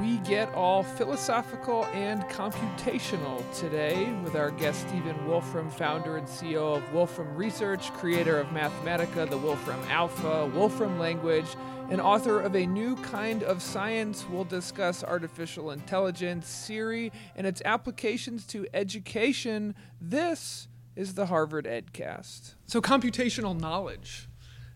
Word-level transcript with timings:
We 0.00 0.18
get 0.18 0.52
all 0.52 0.82
philosophical 0.82 1.86
and 1.86 2.22
computational 2.24 3.42
today 3.58 4.12
with 4.22 4.34
our 4.36 4.50
guest 4.50 4.86
Stephen 4.86 5.26
Wolfram, 5.26 5.70
founder 5.70 6.18
and 6.18 6.26
CEO 6.26 6.76
of 6.76 6.92
Wolfram 6.92 7.34
Research, 7.34 7.90
creator 7.94 8.38
of 8.38 8.48
Mathematica, 8.48 9.28
the 9.28 9.38
Wolfram 9.38 9.80
Alpha, 9.88 10.50
Wolfram 10.54 10.98
Language, 10.98 11.46
and 11.88 11.98
author 11.98 12.38
of 12.40 12.54
a 12.54 12.66
new 12.66 12.94
kind 12.96 13.42
of 13.42 13.62
science. 13.62 14.26
We'll 14.28 14.44
discuss 14.44 15.02
artificial 15.02 15.70
intelligence, 15.70 16.46
Siri, 16.46 17.10
and 17.34 17.46
its 17.46 17.62
applications 17.64 18.46
to 18.48 18.66
education. 18.74 19.74
This 19.98 20.68
is 20.94 21.14
the 21.14 21.26
Harvard 21.26 21.64
EdCast. 21.64 22.52
So, 22.66 22.82
computational 22.82 23.58
knowledge. 23.58 24.28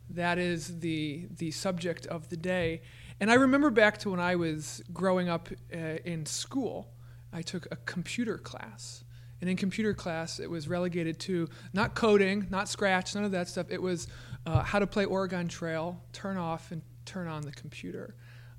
That 0.08 0.38
is 0.38 0.80
the, 0.80 1.26
the 1.36 1.50
subject 1.50 2.06
of 2.06 2.30
the 2.30 2.36
day. 2.38 2.80
And 3.20 3.30
I 3.30 3.34
remember 3.34 3.70
back 3.70 3.98
to 3.98 4.10
when 4.10 4.20
I 4.20 4.36
was 4.36 4.82
growing 4.92 5.28
up 5.28 5.50
uh, 5.72 5.76
in 6.04 6.24
school, 6.24 6.88
I 7.32 7.42
took 7.42 7.66
a 7.70 7.76
computer 7.76 8.38
class. 8.38 9.04
And 9.40 9.48
in 9.48 9.56
computer 9.56 9.94
class, 9.94 10.40
it 10.40 10.50
was 10.50 10.68
relegated 10.68 11.18
to 11.20 11.48
not 11.72 11.94
coding, 11.94 12.46
not 12.50 12.68
Scratch, 12.68 13.14
none 13.14 13.24
of 13.24 13.32
that 13.32 13.48
stuff. 13.48 13.66
It 13.70 13.80
was 13.80 14.06
uh, 14.46 14.62
how 14.62 14.78
to 14.78 14.86
play 14.86 15.04
Oregon 15.04 15.48
Trail, 15.48 16.02
turn 16.12 16.36
off 16.36 16.72
and 16.72 16.82
turn 17.04 17.26
on 17.26 17.42
the 17.42 17.52
computer. 17.52 18.14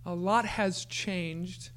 A 0.06 0.14
lot 0.14 0.46
has 0.46 0.86
changed 0.86 1.70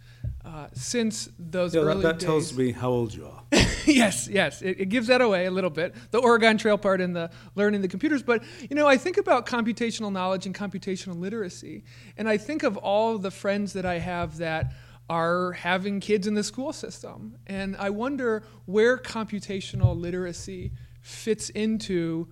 uh, 0.45 0.69
since 0.73 1.29
those 1.39 1.75
yeah, 1.75 1.83
early 1.83 2.03
that, 2.03 2.03
that 2.03 2.19
days. 2.21 2.27
tells 2.27 2.57
me 2.57 2.73
how 2.73 2.91
old 2.91 3.15
you 3.15 3.27
are. 3.27 3.43
yes, 3.87 4.29
yes, 4.29 4.63
it, 4.63 4.81
it, 4.81 4.89
gives 4.89 5.09
that 5.09 5.21
away 5.21 5.47
a 5.47 5.51
little 5.51 5.71
bit. 5.71 5.95
The 6.11 6.19
Oregon 6.19 6.57
Trail 6.57 6.79
part 6.79 7.01
and 7.01 7.15
the 7.15 7.31
learning 7.55 7.83
the 7.83 7.89
computers. 7.89 8.23
But 8.23 8.43
you 8.69 8.77
know, 8.77 8.87
I 8.87 8.97
think 8.97 9.17
about 9.19 9.47
computational 9.47 10.11
knowledge 10.11 10.47
and 10.47 10.55
computational 10.55 11.19
literacy, 11.19 11.85
and 12.17 12.29
I 12.29 12.37
think 12.39 12.63
of 12.63 12.77
all 12.77 13.19
the 13.19 13.31
friends 13.31 13.73
that 13.75 13.85
I 13.85 13.99
have 13.99 14.39
that 14.39 14.73
are 15.11 15.53
having 15.53 16.01
kids 16.01 16.27
in 16.27 16.35
the 16.35 16.45
school 16.45 16.73
system, 16.73 17.37
and 17.47 17.77
I 17.77 17.91
wonder 17.91 18.43
where 18.65 18.97
computational 18.97 19.99
literacy 19.99 20.73
fits 21.03 21.51
into 21.51 22.29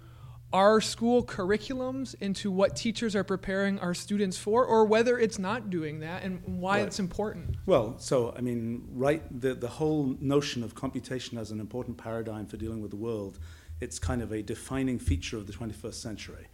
our 0.53 0.81
school 0.81 1.25
curriculums 1.25 2.15
into 2.21 2.51
what 2.51 2.77
teachers 2.77 3.17
are 3.17 3.25
preparing 3.25 3.79
our 3.79 3.95
students 3.95 4.37
for, 4.37 4.65
or 4.65 4.85
whether 4.85 5.19
it's 5.19 5.39
not 5.39 5.71
doing 5.71 6.01
that 6.01 6.23
and 6.23 6.43
why 6.45 6.79
right. 6.79 6.87
it's 6.87 6.99
important? 6.99 7.57
Well, 7.67 7.97
so, 7.99 8.35
I 8.37 8.41
mean, 8.41 8.87
right, 8.93 9.23
the, 9.41 9.55
the 9.55 9.69
whole 9.69 10.17
notion 10.21 10.63
of 10.63 10.75
computation 10.75 11.39
as 11.39 11.51
an 11.51 11.61
important 11.61 11.97
paradigm 11.97 12.47
for 12.47 12.57
dealing 12.57 12.83
with 12.83 12.91
the 12.91 12.97
world, 12.97 13.39
it's 13.81 13.99
kind 13.99 14.23
of 14.23 14.33
a 14.33 14.43
defining 14.43 14.99
feature 14.99 15.37
of 15.37 15.47
the 15.47 15.53
21st 15.53 15.95
century. 15.95 16.47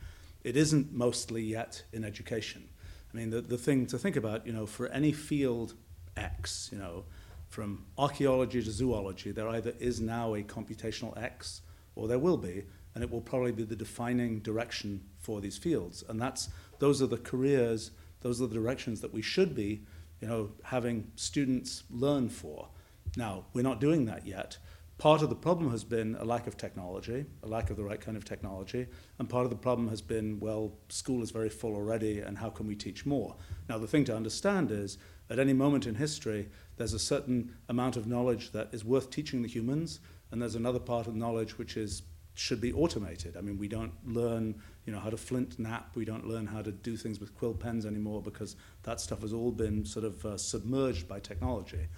It 0.44 0.56
isn't 0.56 0.92
mostly 0.92 1.42
yet 1.42 1.82
in 1.92 2.04
education. 2.04 2.68
I 3.12 3.16
mean, 3.16 3.30
the, 3.30 3.40
the 3.40 3.58
thing 3.58 3.86
to 3.86 3.98
think 3.98 4.16
about, 4.16 4.46
you 4.46 4.52
know, 4.52 4.66
for 4.66 4.86
any 4.88 5.12
field 5.12 5.74
X, 6.16 6.70
you 6.72 6.78
know, 6.78 7.04
from 7.48 7.86
archaeology 7.96 8.62
to 8.62 8.70
zoology, 8.70 9.32
there 9.32 9.48
either 9.48 9.74
is 9.78 10.00
now 10.00 10.34
a 10.34 10.42
computational 10.42 11.16
X 11.20 11.62
or 11.94 12.06
there 12.06 12.18
will 12.18 12.36
be 12.36 12.64
and 12.98 13.04
it 13.04 13.12
will 13.12 13.20
probably 13.20 13.52
be 13.52 13.62
the 13.62 13.76
defining 13.76 14.40
direction 14.40 15.00
for 15.20 15.40
these 15.40 15.56
fields. 15.56 16.02
And 16.08 16.20
that's 16.20 16.48
those 16.80 17.00
are 17.00 17.06
the 17.06 17.16
careers, 17.16 17.92
those 18.22 18.42
are 18.42 18.48
the 18.48 18.56
directions 18.56 19.00
that 19.02 19.14
we 19.14 19.22
should 19.22 19.54
be, 19.54 19.84
you 20.20 20.26
know, 20.26 20.50
having 20.64 21.12
students 21.14 21.84
learn 21.90 22.28
for. 22.28 22.70
Now, 23.16 23.44
we're 23.52 23.62
not 23.62 23.80
doing 23.80 24.06
that 24.06 24.26
yet. 24.26 24.58
Part 24.98 25.22
of 25.22 25.28
the 25.28 25.36
problem 25.36 25.70
has 25.70 25.84
been 25.84 26.16
a 26.18 26.24
lack 26.24 26.48
of 26.48 26.56
technology, 26.56 27.24
a 27.44 27.46
lack 27.46 27.70
of 27.70 27.76
the 27.76 27.84
right 27.84 28.00
kind 28.00 28.16
of 28.16 28.24
technology, 28.24 28.88
and 29.20 29.28
part 29.28 29.44
of 29.44 29.50
the 29.50 29.56
problem 29.56 29.86
has 29.90 30.02
been, 30.02 30.40
well, 30.40 30.72
school 30.88 31.22
is 31.22 31.30
very 31.30 31.50
full 31.50 31.76
already, 31.76 32.18
and 32.18 32.36
how 32.36 32.50
can 32.50 32.66
we 32.66 32.74
teach 32.74 33.06
more? 33.06 33.36
Now, 33.68 33.78
the 33.78 33.86
thing 33.86 34.06
to 34.06 34.16
understand 34.16 34.72
is, 34.72 34.98
at 35.30 35.38
any 35.38 35.52
moment 35.52 35.86
in 35.86 35.94
history, 35.94 36.48
there's 36.78 36.94
a 36.94 36.98
certain 36.98 37.54
amount 37.68 37.96
of 37.96 38.08
knowledge 38.08 38.50
that 38.50 38.70
is 38.72 38.84
worth 38.84 39.08
teaching 39.08 39.42
the 39.42 39.48
humans, 39.48 40.00
and 40.32 40.42
there's 40.42 40.56
another 40.56 40.80
part 40.80 41.06
of 41.06 41.14
knowledge 41.14 41.58
which 41.58 41.76
is 41.76 42.02
should 42.38 42.60
be 42.60 42.72
automated. 42.72 43.36
I 43.36 43.40
mean, 43.40 43.58
we 43.58 43.66
don't 43.68 43.92
learn, 44.06 44.54
you 44.86 44.92
know, 44.92 45.00
how 45.00 45.10
to 45.10 45.16
flintknap. 45.16 45.96
We 45.96 46.04
don't 46.04 46.26
learn 46.26 46.46
how 46.46 46.62
to 46.62 46.70
do 46.70 46.96
things 46.96 47.18
with 47.18 47.34
quill 47.34 47.54
pens 47.54 47.84
anymore 47.84 48.22
because 48.22 48.54
that 48.84 49.00
stuff 49.00 49.22
has 49.22 49.32
all 49.32 49.50
been 49.50 49.84
sort 49.84 50.04
of 50.04 50.24
uh, 50.24 50.36
submerged 50.36 51.08
by 51.08 51.18
technology. 51.18 51.88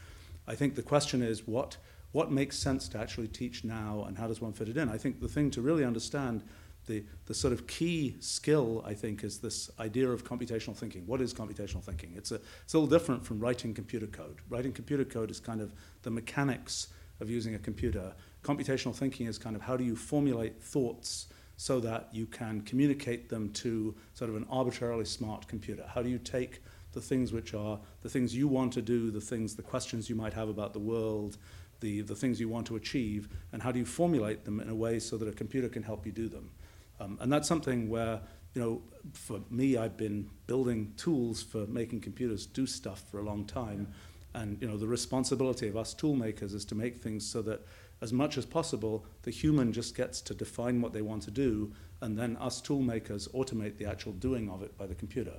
I 0.49 0.55
think 0.55 0.75
the 0.75 0.83
question 0.83 1.23
is 1.23 1.47
what 1.47 1.77
what 2.13 2.33
makes 2.33 2.59
sense 2.59 2.89
to 2.89 2.99
actually 2.99 3.29
teach 3.29 3.63
now, 3.63 4.05
and 4.09 4.19
how 4.19 4.27
does 4.27 4.41
one 4.41 4.53
fit 4.53 4.69
it 4.69 4.77
in? 4.77 4.89
I 4.89 4.99
think 4.99 5.21
the 5.21 5.29
thing 5.29 5.49
to 5.53 5.63
really 5.63 5.85
understand 5.85 6.43
the, 6.87 7.05
the 7.27 7.35
sort 7.35 7.53
of 7.53 7.69
key 7.69 8.17
skill, 8.19 8.83
I 8.85 8.95
think, 8.95 9.23
is 9.23 9.39
this 9.39 9.71
idea 9.79 10.11
of 10.11 10.25
computational 10.25 10.75
thinking. 10.75 11.07
What 11.07 11.21
is 11.21 11.33
computational 11.33 11.85
thinking? 11.85 12.15
It's 12.17 12.33
a, 12.33 12.41
it's 12.65 12.75
a 12.75 12.79
little 12.79 12.99
different 12.99 13.25
from 13.25 13.39
writing 13.39 13.75
computer 13.75 14.09
code. 14.09 14.39
Writing 14.49 14.73
computer 14.73 15.05
code 15.05 15.31
is 15.31 15.39
kind 15.39 15.61
of 15.61 15.73
the 16.03 16.11
mechanics 16.11 16.89
of 17.21 17.31
using 17.31 17.55
a 17.55 17.59
computer 17.59 18.13
computational 18.43 18.95
thinking 18.95 19.27
is 19.27 19.39
kind 19.39 19.57
of 19.57 19.63
how 19.63 19.77
do 19.77 19.85
you 19.85 19.97
formulate 19.97 20.63
thoughts 20.63 21.29
so 21.57 21.79
that 21.81 22.09
you 22.13 22.27
can 22.27 22.63
communicate 22.63 23.29
them 23.29 23.51
to 23.53 23.95
sort 24.15 24.31
of 24.31 24.37
an 24.37 24.47
arbitrarily 24.51 25.05
smart 25.05 25.47
computer? 25.47 25.85
How 25.95 26.03
do 26.03 26.09
you 26.09 26.19
take 26.19 26.63
the 26.93 27.01
things 27.01 27.33
which 27.33 27.55
are 27.55 27.79
the 28.03 28.09
things 28.09 28.35
you 28.35 28.49
want 28.49 28.73
to 28.73 28.83
do, 28.83 29.11
the 29.11 29.21
things, 29.21 29.55
the 29.55 29.63
questions 29.63 30.09
you 30.09 30.17
might 30.17 30.33
have 30.33 30.49
about 30.49 30.73
the 30.73 30.79
world, 30.79 31.37
the, 31.81 32.01
the 32.03 32.15
things 32.15 32.41
you 32.41 32.49
want 32.49 32.67
to 32.67 32.77
achieve, 32.77 33.29
and 33.53 33.63
how 33.63 33.73
do 33.73 33.79
you 33.79 33.85
formulate 33.85 34.45
them 34.45 34.61
in 34.61 34.69
a 34.69 34.75
way 34.75 34.99
so 34.99 35.17
that 35.17 35.29
a 35.29 35.33
computer 35.33 35.69
can 35.69 35.83
help 35.83 36.07
you 36.07 36.13
do 36.13 36.29
them? 36.29 36.51
Um, 36.99 37.19
and 37.21 37.33
that's 37.33 37.49
something 37.49 37.89
where, 37.89 38.21
you 38.55 38.61
know, 38.61 38.83
for 39.13 39.41
me, 39.51 39.77
I've 39.77 39.97
been 39.97 40.29
building 40.47 40.93
tools 40.97 41.43
for 41.43 41.67
making 41.67 42.01
computers 42.01 42.47
do 42.47 42.67
stuff 42.67 43.05
for 43.11 43.19
a 43.19 43.23
long 43.23 43.45
time. 43.45 43.89
And, 44.35 44.61
you 44.61 44.69
know, 44.69 44.77
the 44.77 44.87
responsibility 44.87 45.69
of 45.69 45.77
us 45.77 45.95
tool 45.95 46.15
makers 46.15 46.53
is 46.53 46.65
to 46.67 46.75
make 46.75 47.03
things 47.03 47.27
so 47.27 47.43
that 47.43 47.67
as 48.03 48.13
much 48.13 48.39
as 48.39 48.47
possible, 48.47 49.05
the 49.23 49.31
human 49.31 49.73
just 49.73 49.95
gets 49.95 50.21
to 50.23 50.35
define 50.35 50.81
what 50.81 50.93
they 50.93 51.03
want 51.03 51.23
to 51.25 51.31
do, 51.31 51.73
and 52.01 52.19
then 52.19 52.37
us 52.39 52.61
tool 52.61 52.81
makers 52.81 53.29
automate 53.29 53.77
the 53.77 53.85
actual 53.85 54.13
doing 54.13 54.49
of 54.49 54.63
it 54.63 54.77
by 54.79 54.87
the 54.87 54.95
computer. 54.95 55.35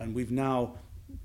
And 0.00 0.14
we've 0.14 0.30
now 0.30 0.74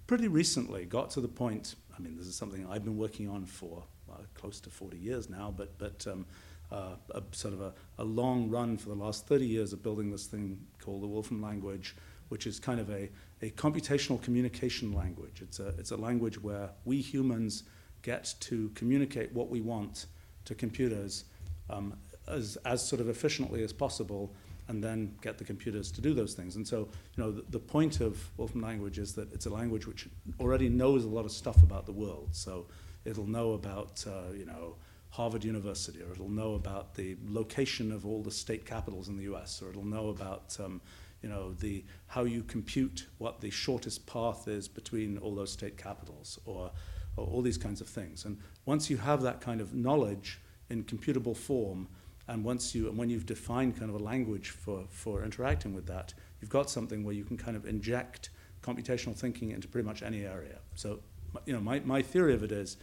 pretty 0.08 0.28
recently 0.28 0.86
got 0.86 1.10
to 1.12 1.22
the 1.22 1.28
point, 1.28 1.76
I 1.98 2.02
mean, 2.02 2.18
this 2.18 2.28
is 2.28 2.36
something 2.36 2.68
I've 2.70 2.84
been 2.84 2.98
working 2.98 3.30
on 3.30 3.46
for 3.46 3.84
well, 4.08 4.20
close 4.36 4.60
to 4.62 4.70
40 4.70 4.98
years 4.98 5.30
now, 5.30 5.54
but, 5.56 5.78
but 5.78 6.06
um, 6.08 6.26
uh, 6.72 6.96
a 7.12 7.22
sort 7.32 7.54
of 7.54 7.62
a, 7.62 7.74
a 7.98 8.04
long 8.04 8.50
run 8.50 8.78
for 8.78 8.90
the 8.90 8.96
last 8.96 9.28
30 9.28 9.46
years 9.46 9.74
of 9.74 9.84
building 9.84 10.12
this 10.12 10.26
thing 10.26 10.60
called 10.80 11.02
the 11.02 11.08
Wolfram 11.08 11.42
language, 11.42 11.96
which 12.30 12.48
is 12.48 12.60
kind 12.60 12.80
of 12.80 12.90
a, 12.90 13.10
a 13.42 13.52
computational 13.52 14.22
communication 14.22 14.94
language. 14.94 15.42
It's 15.42 15.60
a, 15.60 15.70
it's 15.78 15.92
a 15.92 15.98
language 15.98 16.42
where 16.42 16.70
we 16.86 17.02
humans 17.02 17.64
get 18.02 18.34
to 18.42 18.70
communicate 18.74 19.32
what 19.34 19.50
we 19.50 19.62
want 19.62 20.08
to 20.46 20.56
computers 20.56 21.26
um, 21.70 21.94
as, 22.28 22.58
as 22.66 22.88
sort 22.88 23.02
of 23.02 23.10
efficiently 23.10 23.64
as 23.64 23.74
possible 23.74 24.34
and 24.68 24.84
then 24.84 25.14
get 25.22 25.38
the 25.38 25.44
computers 25.44 25.92
to 25.92 26.02
do 26.02 26.14
those 26.14 26.34
things. 26.34 26.56
And 26.56 26.68
so, 26.68 26.88
you 27.16 27.24
know, 27.24 27.32
the, 27.32 27.44
the, 27.50 27.60
point 27.60 28.00
of 28.00 28.18
Wolfram 28.38 28.62
language 28.62 29.00
is 29.00 29.14
that 29.16 29.32
it's 29.34 29.46
a 29.46 29.50
language 29.50 29.86
which 29.86 30.08
already 30.40 30.70
knows 30.70 31.04
a 31.04 31.10
lot 31.10 31.26
of 31.26 31.32
stuff 31.32 31.62
about 31.62 31.86
the 31.86 31.92
world. 31.92 32.30
So 32.32 32.68
it'll 33.04 33.28
know 33.28 33.54
about, 33.54 34.06
uh, 34.08 34.32
you 34.34 34.46
know, 34.46 34.76
Harvard 35.10 35.44
University, 35.44 36.02
or 36.02 36.14
it'll 36.14 36.30
know 36.30 36.54
about 36.54 36.96
the 36.96 37.18
location 37.26 37.92
of 37.92 38.06
all 38.06 38.24
the 38.24 38.32
state 38.32 38.66
capitals 38.66 39.10
in 39.10 39.18
the 39.18 39.24
U.S., 39.24 39.62
or 39.62 39.70
it'll 39.70 39.86
know 39.86 40.08
about, 40.08 40.56
um, 40.64 40.80
you 41.22 41.28
know, 41.28 41.52
the 41.52 41.84
how 42.08 42.24
you 42.24 42.44
compute 42.44 43.08
what 43.18 43.42
the 43.42 43.50
shortest 43.50 44.06
path 44.06 44.48
is 44.48 44.70
between 44.70 45.18
all 45.18 45.36
those 45.36 45.52
state 45.52 45.78
capitals, 45.78 46.40
or 46.46 46.72
or 47.18 47.26
all 47.26 47.42
these 47.42 47.58
kinds 47.58 47.82
of 47.82 47.88
things. 47.88 48.26
And 48.26 48.38
once 48.66 48.90
you 48.90 48.98
have 48.98 49.22
that 49.24 49.42
kind 49.42 49.62
of 49.62 49.74
knowledge 49.74 50.40
in 50.70 50.84
computable 50.84 51.36
form, 51.36 51.88
and 52.28 52.44
once 52.44 52.74
you 52.74 52.88
and 52.88 52.98
when 52.98 53.10
you've 53.10 53.26
defined 53.26 53.78
kind 53.78 53.90
of 53.90 54.00
a 54.00 54.04
language 54.04 54.50
for, 54.50 54.86
for 54.90 55.24
interacting 55.24 55.74
with 55.74 55.88
that, 55.88 56.14
you've 56.40 56.50
got 56.50 56.70
something 56.70 57.04
where 57.04 57.14
you 57.14 57.24
can 57.24 57.38
kind 57.38 57.58
of 57.58 57.66
inject 57.66 58.30
computational 58.62 59.16
thinking 59.16 59.52
into 59.52 59.68
pretty 59.68 59.88
much 59.88 60.04
any 60.04 60.24
area. 60.24 60.60
So, 60.76 61.00
you 61.46 61.54
know, 61.54 61.60
my, 61.60 61.80
my 61.82 62.02
theory 62.02 62.34
of 62.34 62.44
it 62.44 62.52
is 62.52 62.78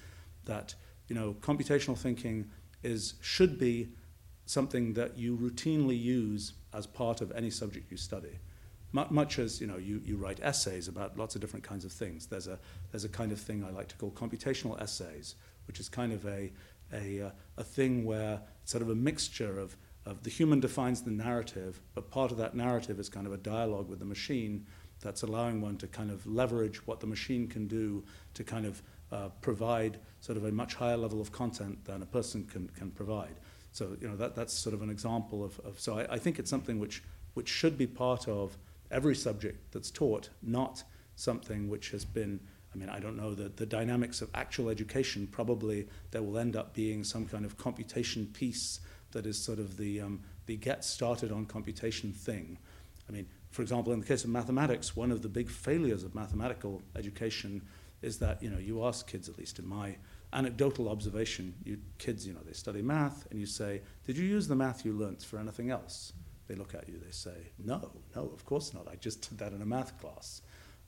that 0.45 0.75
you 1.07 1.15
know 1.15 1.37
computational 1.41 1.97
thinking 1.97 2.51
is 2.83 3.15
should 3.21 3.59
be 3.59 3.89
something 4.47 4.95
that 4.95 5.17
you 5.19 5.37
routinely 5.37 6.01
use 6.01 6.55
as 6.73 6.87
part 6.87 7.21
of 7.21 7.31
any 7.33 7.51
subject 7.51 7.91
you 7.91 7.97
study 7.97 8.39
much 8.93 9.39
as 9.39 9.61
you 9.61 9.67
know 9.67 9.77
you, 9.77 10.01
you 10.05 10.17
write 10.17 10.41
essays 10.43 10.89
about 10.89 11.17
lots 11.19 11.35
of 11.35 11.41
different 11.41 11.65
kinds 11.65 11.85
of 11.85 11.93
things 11.93 12.27
there's 12.27 12.47
a 12.47 12.59
there's 12.91 13.05
a 13.05 13.09
kind 13.09 13.33
of 13.33 13.41
thing 13.41 13.65
I 13.65 13.71
like 13.71 13.89
to 13.89 13.97
call 13.97 14.11
computational 14.11 14.81
essays 14.81 15.35
which 15.67 15.81
is 15.81 15.89
kind 15.89 16.13
of 16.13 16.25
a 16.27 16.53
a, 16.93 17.27
uh, 17.27 17.31
a 17.59 17.65
thing 17.65 18.07
where 18.07 18.41
it's 18.63 18.73
sort 18.73 18.83
of 18.83 18.89
a 18.89 18.95
mixture 18.95 19.59
of 19.59 19.77
of 20.07 20.23
the 20.23 20.31
human 20.31 20.59
defines 20.61 21.03
the 21.03 21.11
narrative 21.11 21.81
but 21.95 22.11
part 22.11 22.31
of 22.31 22.39
that 22.39 22.55
narrative 22.55 22.99
is 22.99 23.09
kind 23.09 23.27
of 23.27 23.33
a 23.33 23.37
dialogue 23.37 23.89
with 23.89 23.99
the 23.99 24.07
machine 24.07 24.65
that's 25.01 25.23
allowing 25.23 25.61
one 25.61 25.77
to 25.77 25.87
kind 25.87 26.11
of 26.11 26.27
leverage 26.27 26.87
what 26.87 27.01
the 27.01 27.07
machine 27.07 27.47
can 27.47 27.67
do 27.67 28.05
to 28.35 28.43
kind 28.43 28.67
of 28.67 28.83
uh, 29.13 29.29
provide 29.41 29.99
sort 30.21 30.37
of 30.37 30.45
a 30.45 30.53
much 30.53 30.75
higher 30.75 30.97
level 30.97 31.21
of 31.21 31.33
content 31.33 31.85
than 31.85 32.03
a 32.03 32.07
person 32.07 32.45
can 32.45 32.69
can 32.71 32.91
provide. 32.91 33.37
So 33.73 33.97
you 34.01 34.09
know 34.09 34.17
that 34.17 34.35
that's 34.35 34.53
sort 34.53 34.75
of 34.75 34.83
an 34.83 34.91
example 34.91 35.45
of, 35.45 35.59
of 35.61 35.81
so 35.81 35.99
I, 35.99 36.15
I 36.15 36.19
think 36.19 36.39
it's 36.39 36.51
something 36.51 36.79
which 36.79 37.03
which 37.35 37.49
should 37.49 37.79
be 37.79 37.87
part 37.87 38.29
of 38.29 38.57
every 38.91 39.15
subject 39.15 39.73
that's 39.73 39.91
taught, 39.91 40.31
not 40.43 40.83
something 41.17 41.69
which 41.69 41.91
has 41.91 42.05
been, 42.05 42.41
I 42.73 42.79
mean, 42.79 42.89
I 42.89 43.01
don't 43.01 43.17
know 43.17 43.35
the, 43.35 43.49
the 43.49 43.67
dynamics 43.67 44.23
of 44.23 44.31
actual 44.35 44.69
education. 44.69 45.27
Probably 45.27 45.89
there 46.11 46.23
will 46.23 46.39
end 46.39 46.57
up 46.57 46.75
being 46.75 47.05
some 47.05 47.27
kind 47.27 47.45
of 47.45 47.57
computation 47.57 48.27
piece 48.27 48.81
that 49.13 49.27
is 49.27 49.39
sort 49.39 49.59
of 49.59 49.77
the, 49.77 50.01
um, 50.01 50.21
the 50.47 50.57
get 50.57 50.85
started 50.85 51.33
on 51.33 51.47
computation 51.47 52.13
thing. 52.13 52.59
I 53.09 53.13
mean, 53.13 53.27
for 53.51 53.63
example, 53.63 53.93
in 53.93 54.01
the 54.01 54.07
case 54.07 54.25
of 54.25 54.31
mathematics, 54.31 54.95
one 54.95 55.11
of 55.11 55.23
the 55.23 55.29
big 55.29 55.49
failures 55.51 56.05
of 56.05 56.15
mathematical 56.15 56.83
education 56.95 57.63
is 58.03 58.19
that, 58.19 58.43
you 58.43 58.51
know, 58.51 58.59
you 58.59 58.85
ask 58.85 59.07
kids, 59.07 59.29
at 59.29 59.39
least 59.39 59.59
in 59.59 59.67
my 59.67 59.97
anecdotal 60.33 60.89
observation, 60.89 61.55
you 61.65 61.79
kids, 61.97 62.27
you 62.27 62.35
know, 62.35 62.41
they 62.45 62.53
study 62.53 62.83
math, 62.83 63.27
and 63.31 63.41
you 63.41 63.47
say, 63.47 63.81
did 64.07 64.17
you 64.17 64.27
use 64.27 64.47
the 64.47 64.55
math 64.55 64.85
you 64.85 64.93
learnt 64.93 65.23
for 65.23 65.39
anything 65.39 65.71
else? 65.71 66.13
They 66.49 66.55
look 66.55 66.75
at 66.75 66.89
you, 66.89 66.99
they 66.99 67.11
say, 67.11 67.51
no, 67.59 67.91
no, 68.17 68.23
of 68.23 68.45
course 68.45 68.73
not. 68.73 68.89
I 68.91 68.97
just 68.97 69.29
did 69.29 69.39
that 69.39 69.53
in 69.53 69.61
a 69.61 69.67
math 69.67 70.01
class. 70.01 70.41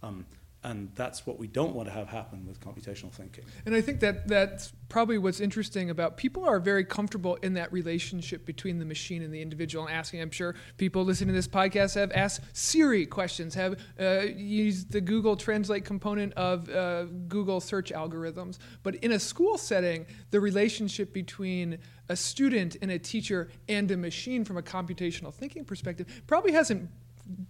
Um, 0.03 0.27
and 0.63 0.91
that's 0.95 1.27
what 1.27 1.39
we 1.39 1.47
don't 1.47 1.75
want 1.75 1.89
to 1.89 1.93
have 1.93 2.09
happen 2.09 2.47
with 2.47 2.61
computational 2.61 3.11
thinking. 3.11 3.45
And 3.65 3.75
I 3.75 3.81
think 3.81 4.01
that 4.01 4.29
that's 4.29 4.73
probably 4.91 5.17
what's 5.17 5.41
interesting 5.41 5.89
about 5.89 6.19
people 6.19 6.45
are 6.45 6.61
very 6.61 6.85
comfortable 6.85 7.37
in 7.37 7.55
that 7.55 7.73
relationship 7.73 8.45
between 8.45 8.79
the 8.79 8.85
machine 8.85 9.23
and 9.23 9.33
the 9.33 9.41
individual 9.41 9.87
and 9.87 9.95
asking. 9.95 10.21
I'm 10.21 10.31
sure 10.31 10.55
people 10.77 11.05
listening 11.05 11.29
to 11.29 11.35
this 11.35 11.49
podcast 11.49 11.95
have 11.95 12.13
asked 12.13 12.43
Siri 12.53 13.07
questions, 13.07 13.55
have 13.55 13.81
uh, 13.99 14.21
used 14.37 14.93
the 14.93 15.01
Google 15.01 15.35
Translate 15.35 15.85
component 15.85 16.35
of 16.35 16.69
uh, 16.69 17.05
Google 17.29 17.61
search 17.61 17.91
algorithms. 17.91 18.59
But 18.83 18.97
in 18.97 19.13
a 19.13 19.19
school 19.19 19.57
setting, 19.57 20.07
the 20.31 20.41
relationship 20.41 21.15
between 21.15 21.79
a 22.11 22.17
student 22.17 22.77
and 22.83 22.91
a 22.91 22.99
teacher 22.99 23.49
and 23.69 23.91
a 23.91 23.97
machine 23.97 24.45
from 24.45 24.59
a 24.59 24.63
computational 24.63 25.33
thinking 25.33 25.65
perspective 25.65 26.23
probably 26.27 26.53
hasn't 26.53 26.91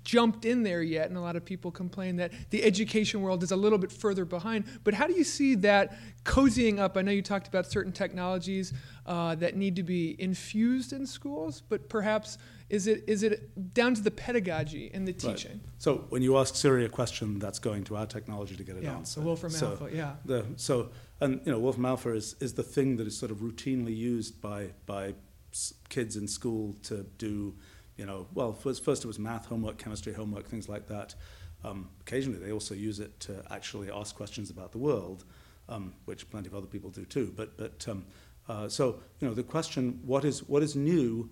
jumped 0.05 0.45
in 0.45 0.63
there 0.63 0.83
yet, 0.83 1.09
and 1.09 1.17
a 1.17 1.21
lot 1.21 1.37
of 1.37 1.45
people 1.45 1.71
complain 1.71 2.17
that 2.17 2.33
the 2.51 2.63
education 2.63 3.23
world 3.23 3.43
is 3.43 3.51
a 3.51 3.57
little 3.57 3.79
bit 3.79 3.93
further 3.93 4.25
behind. 4.25 4.65
But 4.85 4.95
how 4.95 5.07
do 5.07 5.15
you 5.15 5.25
see 5.25 5.55
that 5.57 5.99
cozying 6.25 6.79
up? 6.79 6.97
I 6.97 7.03
know 7.03 7.13
you 7.13 7.23
talked 7.23 7.49
about 7.49 7.71
certain 7.71 7.93
technologies 7.93 8.73
uh, 9.07 9.35
that 9.37 9.57
need 9.57 9.77
to 9.77 9.83
be 9.83 10.17
infused 10.21 10.93
in 10.93 11.07
schools, 11.07 11.63
but 11.69 11.89
perhaps 11.89 12.39
is 12.69 12.87
it 12.87 13.05
is 13.09 13.23
it 13.23 13.75
down 13.75 13.95
to 13.95 14.01
the 14.01 14.11
pedagogy 14.11 14.91
and 14.95 15.07
the 15.07 15.13
teaching? 15.13 15.53
Right. 15.53 15.61
So 15.79 16.05
when 16.11 16.23
you 16.23 16.39
ask 16.39 16.55
Siri 16.55 16.85
a 16.85 16.89
question, 16.89 17.39
that's 17.39 17.59
going 17.59 17.85
to 17.85 17.97
our 17.97 18.07
technology 18.07 18.57
to 18.57 18.63
get 18.63 18.77
it 18.77 18.85
yeah, 18.85 18.95
answered. 18.95 19.21
Yeah, 19.21 19.27
Wolfram 19.27 19.53
so 19.53 19.71
Alpha, 19.71 19.89
yeah. 19.93 20.13
The, 20.25 20.47
so 20.57 20.91
and 21.21 21.41
you 21.45 21.53
know, 21.53 21.59
Wolfram 21.59 21.87
Alpha 21.87 22.15
is, 22.15 22.37
is 22.41 22.55
the 22.55 22.63
thing 22.63 22.97
that 22.97 23.07
is 23.07 23.17
sort 23.17 23.33
of 23.33 23.39
routinely 23.39 23.97
used 23.97 24.41
by 24.41 24.71
by 24.87 25.15
kids 25.89 26.17
in 26.17 26.29
school 26.29 26.77
to 26.85 27.05
do 27.19 27.55
you 28.01 28.07
know, 28.07 28.27
well, 28.33 28.55
first, 28.55 28.83
first 28.83 29.05
it 29.05 29.07
was 29.07 29.19
math 29.19 29.45
homework, 29.45 29.77
chemistry 29.77 30.15
homework, 30.15 30.47
things 30.49 30.71
like 30.71 30.87
that. 30.89 31.15
Um, 31.63 31.91
occasionally, 32.01 32.39
they 32.39 32.51
also 32.51 32.75
use 32.75 32.99
it 32.99 33.21
to 33.21 33.43
actually 33.51 33.91
ask 33.91 34.17
questions 34.17 34.49
about 34.49 34.73
the 34.73 34.79
world, 34.79 35.27
um, 35.69 35.93
which 36.07 36.31
plenty 36.31 36.49
of 36.49 36.55
other 36.55 36.67
people 36.67 36.89
do 36.89 37.05
too. 37.05 37.31
But, 37.37 37.59
but 37.59 37.87
um, 37.87 38.07
uh, 38.49 38.71
so, 38.71 39.03
you 39.21 39.29
know, 39.29 39.35
the 39.35 39.43
question, 39.43 40.01
what 40.03 40.25
is, 40.25 40.49
what 40.49 40.63
is 40.63 40.75
new 40.75 41.29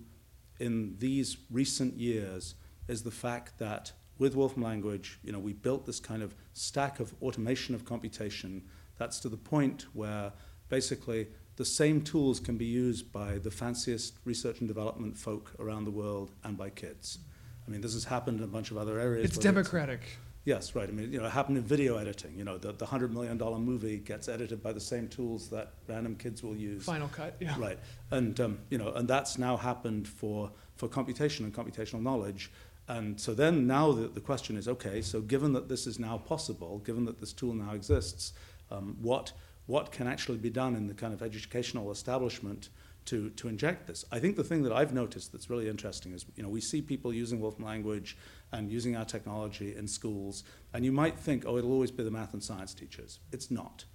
in 0.59 0.95
these 0.99 1.37
recent 1.49 1.97
years 1.97 2.53
is 2.87 3.01
the 3.01 3.09
fact 3.09 3.57
that 3.57 3.91
with 4.19 4.35
Wolfram 4.35 4.61
Language, 4.61 5.19
you 5.23 5.31
know, 5.31 5.39
we 5.39 5.53
built 5.53 5.87
this 5.87 5.99
kind 5.99 6.21
of 6.21 6.35
stack 6.53 6.99
of 6.99 7.15
automation 7.23 7.73
of 7.73 7.83
computation 7.83 8.61
that's 8.99 9.19
to 9.21 9.29
the 9.29 9.37
point 9.37 9.87
where 9.93 10.33
basically 10.67 11.29
the 11.59 11.65
same 11.65 12.01
tools 12.01 12.39
can 12.39 12.55
be 12.55 12.63
used 12.63 13.11
by 13.11 13.37
the 13.37 13.51
fanciest 13.51 14.13
research 14.23 14.61
and 14.61 14.67
development 14.69 15.17
folk 15.17 15.51
around 15.59 15.83
the 15.83 15.91
world 15.91 16.31
and 16.45 16.57
by 16.57 16.69
kids. 16.69 17.19
I 17.67 17.69
mean, 17.69 17.81
this 17.81 17.93
has 17.95 18.05
happened 18.05 18.37
in 18.37 18.45
a 18.45 18.47
bunch 18.47 18.71
of 18.71 18.77
other 18.77 18.97
areas. 18.97 19.25
It's 19.25 19.37
democratic. 19.37 19.99
It's, 20.03 20.17
yes, 20.45 20.73
right. 20.73 20.87
I 20.87 20.91
mean, 20.93 21.11
you 21.11 21.19
know, 21.19 21.25
it 21.25 21.31
happened 21.31 21.57
in 21.57 21.65
video 21.65 21.97
editing. 21.97 22.33
You 22.37 22.45
know, 22.45 22.57
the, 22.57 22.71
the 22.71 22.85
$100 22.85 23.11
million 23.11 23.37
movie 23.37 23.97
gets 23.97 24.29
edited 24.29 24.63
by 24.63 24.71
the 24.71 24.79
same 24.79 25.09
tools 25.09 25.49
that 25.49 25.73
random 25.85 26.15
kids 26.15 26.41
will 26.41 26.55
use. 26.55 26.85
Final 26.85 27.09
Cut, 27.09 27.35
yeah. 27.41 27.55
Right. 27.59 27.77
And, 28.09 28.39
um, 28.39 28.59
you 28.69 28.77
know, 28.77 28.93
and 28.93 29.05
that's 29.05 29.37
now 29.37 29.57
happened 29.57 30.07
for, 30.07 30.49
for 30.77 30.87
computation 30.87 31.43
and 31.43 31.53
computational 31.53 32.01
knowledge. 32.01 32.53
And 32.87 33.19
so 33.19 33.33
then 33.33 33.67
now 33.67 33.91
the, 33.91 34.07
the 34.07 34.21
question 34.21 34.55
is, 34.55 34.69
okay, 34.69 35.01
so 35.01 35.19
given 35.19 35.51
that 35.51 35.67
this 35.67 35.87
is 35.87 35.99
now 35.99 36.19
possible, 36.19 36.79
given 36.85 37.03
that 37.03 37.19
this 37.19 37.33
tool 37.33 37.53
now 37.53 37.73
exists, 37.73 38.31
um, 38.71 38.95
what– 39.01 39.33
what 39.69 39.91
can 39.91 40.07
actually 40.07 40.39
be 40.39 40.49
done 40.49 40.75
in 40.75 40.87
the 40.87 40.95
kind 40.95 41.13
of 41.13 41.21
educational 41.21 41.91
establishment 41.91 42.69
to, 43.05 43.29
to 43.29 43.47
inject 43.47 43.85
this. 43.85 44.03
I 44.11 44.17
think 44.17 44.35
the 44.35 44.43
thing 44.43 44.63
that 44.63 44.73
I've 44.73 44.95
noticed 44.95 45.31
that's 45.31 45.47
really 45.47 45.69
interesting 45.69 46.11
is, 46.11 46.25
you 46.35 46.41
know, 46.41 46.49
we 46.49 46.59
see 46.59 46.81
people 46.81 47.13
using 47.13 47.39
Wolfram 47.39 47.65
language 47.65 48.17
and 48.51 48.71
using 48.71 48.95
our 48.95 49.05
technology 49.05 49.75
in 49.75 49.87
schools, 49.87 50.43
and 50.73 50.83
you 50.83 50.91
might 50.91 51.19
think, 51.19 51.43
oh, 51.45 51.55
it'll 51.55 51.71
always 51.71 51.91
be 51.91 52.03
the 52.03 52.09
math 52.09 52.33
and 52.33 52.43
science 52.43 52.73
teachers. 52.73 53.19
It's 53.31 53.51
not. 53.51 53.85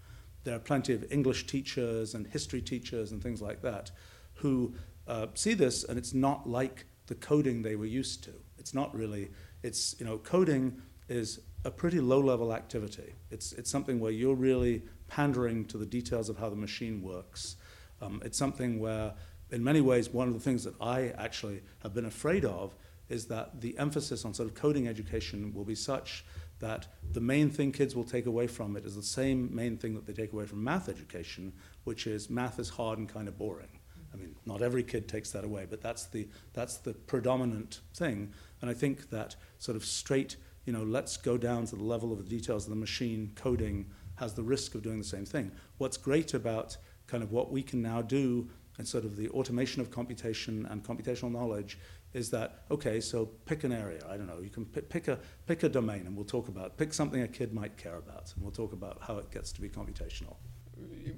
There 0.44 0.54
are 0.54 0.60
plenty 0.60 0.94
of 0.94 1.10
English 1.10 1.48
teachers 1.48 2.14
and 2.14 2.28
history 2.28 2.62
teachers 2.62 3.10
and 3.10 3.20
things 3.20 3.42
like 3.42 3.60
that 3.62 3.90
who 4.34 4.74
uh, 5.08 5.26
see 5.34 5.54
this, 5.54 5.82
and 5.82 5.98
it's 5.98 6.14
not 6.14 6.48
like 6.48 6.86
the 7.08 7.16
coding 7.16 7.62
they 7.62 7.74
were 7.74 7.84
used 7.84 8.22
to. 8.24 8.32
It's 8.58 8.74
not 8.74 8.94
really, 8.94 9.32
it's, 9.64 9.96
you 9.98 10.06
know, 10.06 10.18
coding 10.18 10.80
is 11.08 11.40
a 11.64 11.70
pretty 11.72 11.98
low 11.98 12.20
level 12.20 12.54
activity. 12.54 13.14
It's, 13.32 13.52
it's 13.54 13.70
something 13.70 13.98
where 13.98 14.12
you're 14.12 14.36
really 14.36 14.84
pandering 15.08 15.64
to 15.66 15.78
the 15.78 15.86
details 15.86 16.28
of 16.28 16.38
how 16.38 16.48
the 16.48 16.56
machine 16.56 17.02
works. 17.02 17.56
Um, 18.00 18.20
it's 18.24 18.38
something 18.38 18.80
where, 18.80 19.14
in 19.50 19.62
many 19.62 19.80
ways, 19.80 20.10
one 20.10 20.28
of 20.28 20.34
the 20.34 20.40
things 20.40 20.64
that 20.64 20.74
I 20.80 21.12
actually 21.16 21.62
have 21.82 21.94
been 21.94 22.06
afraid 22.06 22.44
of 22.44 22.74
is 23.08 23.26
that 23.26 23.60
the 23.60 23.76
emphasis 23.78 24.24
on 24.24 24.34
sort 24.34 24.48
of 24.48 24.54
coding 24.54 24.88
education 24.88 25.52
will 25.54 25.64
be 25.64 25.74
such 25.74 26.24
that 26.60 26.86
the 27.12 27.20
main 27.20 27.50
thing 27.50 27.72
kids 27.72 27.94
will 27.94 28.04
take 28.04 28.26
away 28.26 28.46
from 28.46 28.76
it 28.76 28.84
is 28.84 28.96
the 28.96 29.02
same 29.02 29.54
main 29.54 29.76
thing 29.76 29.94
that 29.94 30.06
they 30.06 30.12
take 30.12 30.32
away 30.32 30.46
from 30.46 30.64
math 30.64 30.88
education, 30.88 31.52
which 31.84 32.06
is 32.06 32.30
math 32.30 32.58
is 32.58 32.70
hard 32.70 32.98
and 32.98 33.08
kind 33.08 33.28
of 33.28 33.36
boring. 33.36 33.80
I 34.12 34.16
mean, 34.16 34.36
not 34.46 34.62
every 34.62 34.84
kid 34.84 35.08
takes 35.08 35.32
that 35.32 35.44
away, 35.44 35.66
but 35.68 35.82
that's 35.82 36.06
the, 36.06 36.28
that's 36.52 36.76
the 36.76 36.94
predominant 36.94 37.80
thing. 37.94 38.32
And 38.60 38.70
I 38.70 38.74
think 38.74 39.10
that 39.10 39.34
sort 39.58 39.76
of 39.76 39.84
straight, 39.84 40.36
you 40.64 40.72
know, 40.72 40.84
let's 40.84 41.16
go 41.16 41.36
down 41.36 41.66
to 41.66 41.76
the 41.76 41.82
level 41.82 42.12
of 42.12 42.18
the 42.18 42.24
details 42.24 42.64
of 42.64 42.70
the 42.70 42.76
machine 42.76 43.32
coding 43.34 43.90
has 44.16 44.34
the 44.34 44.42
risk 44.42 44.74
of 44.74 44.82
doing 44.82 44.98
the 44.98 45.04
same 45.04 45.24
thing. 45.24 45.52
What's 45.78 45.96
great 45.96 46.34
about 46.34 46.76
kind 47.06 47.22
of 47.22 47.32
what 47.32 47.50
we 47.50 47.62
can 47.62 47.82
now 47.82 48.02
do 48.02 48.48
and 48.78 48.86
sort 48.86 49.04
of 49.04 49.16
the 49.16 49.28
automation 49.30 49.80
of 49.80 49.90
computation 49.90 50.66
and 50.70 50.82
computational 50.82 51.30
knowledge 51.30 51.78
is 52.12 52.30
that 52.30 52.64
okay 52.70 53.00
so 53.00 53.26
pick 53.44 53.64
an 53.64 53.72
area 53.72 54.00
i 54.08 54.16
don't 54.16 54.26
know 54.26 54.38
you 54.40 54.50
can 54.50 54.64
pick, 54.64 54.88
pick 54.88 55.08
a 55.08 55.18
pick 55.46 55.62
a 55.62 55.68
domain 55.68 56.06
and 56.06 56.16
we'll 56.16 56.24
talk 56.24 56.48
about 56.48 56.76
pick 56.76 56.94
something 56.94 57.22
a 57.22 57.28
kid 57.28 57.52
might 57.52 57.76
care 57.76 57.96
about 57.96 58.32
and 58.34 58.42
we'll 58.42 58.52
talk 58.52 58.72
about 58.72 58.98
how 59.02 59.18
it 59.18 59.30
gets 59.30 59.52
to 59.52 59.60
be 59.60 59.68
computational. 59.68 60.36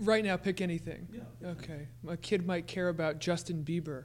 Right 0.01 0.25
now 0.25 0.37
pick 0.37 0.61
anything. 0.61 1.09
Yeah 1.11 1.51
okay 1.51 1.89
a 2.09 2.17
kid 2.17 2.47
might 2.47 2.67
care 2.67 2.89
about 2.89 3.21
justin 3.21 3.63
bieber. 3.65 4.05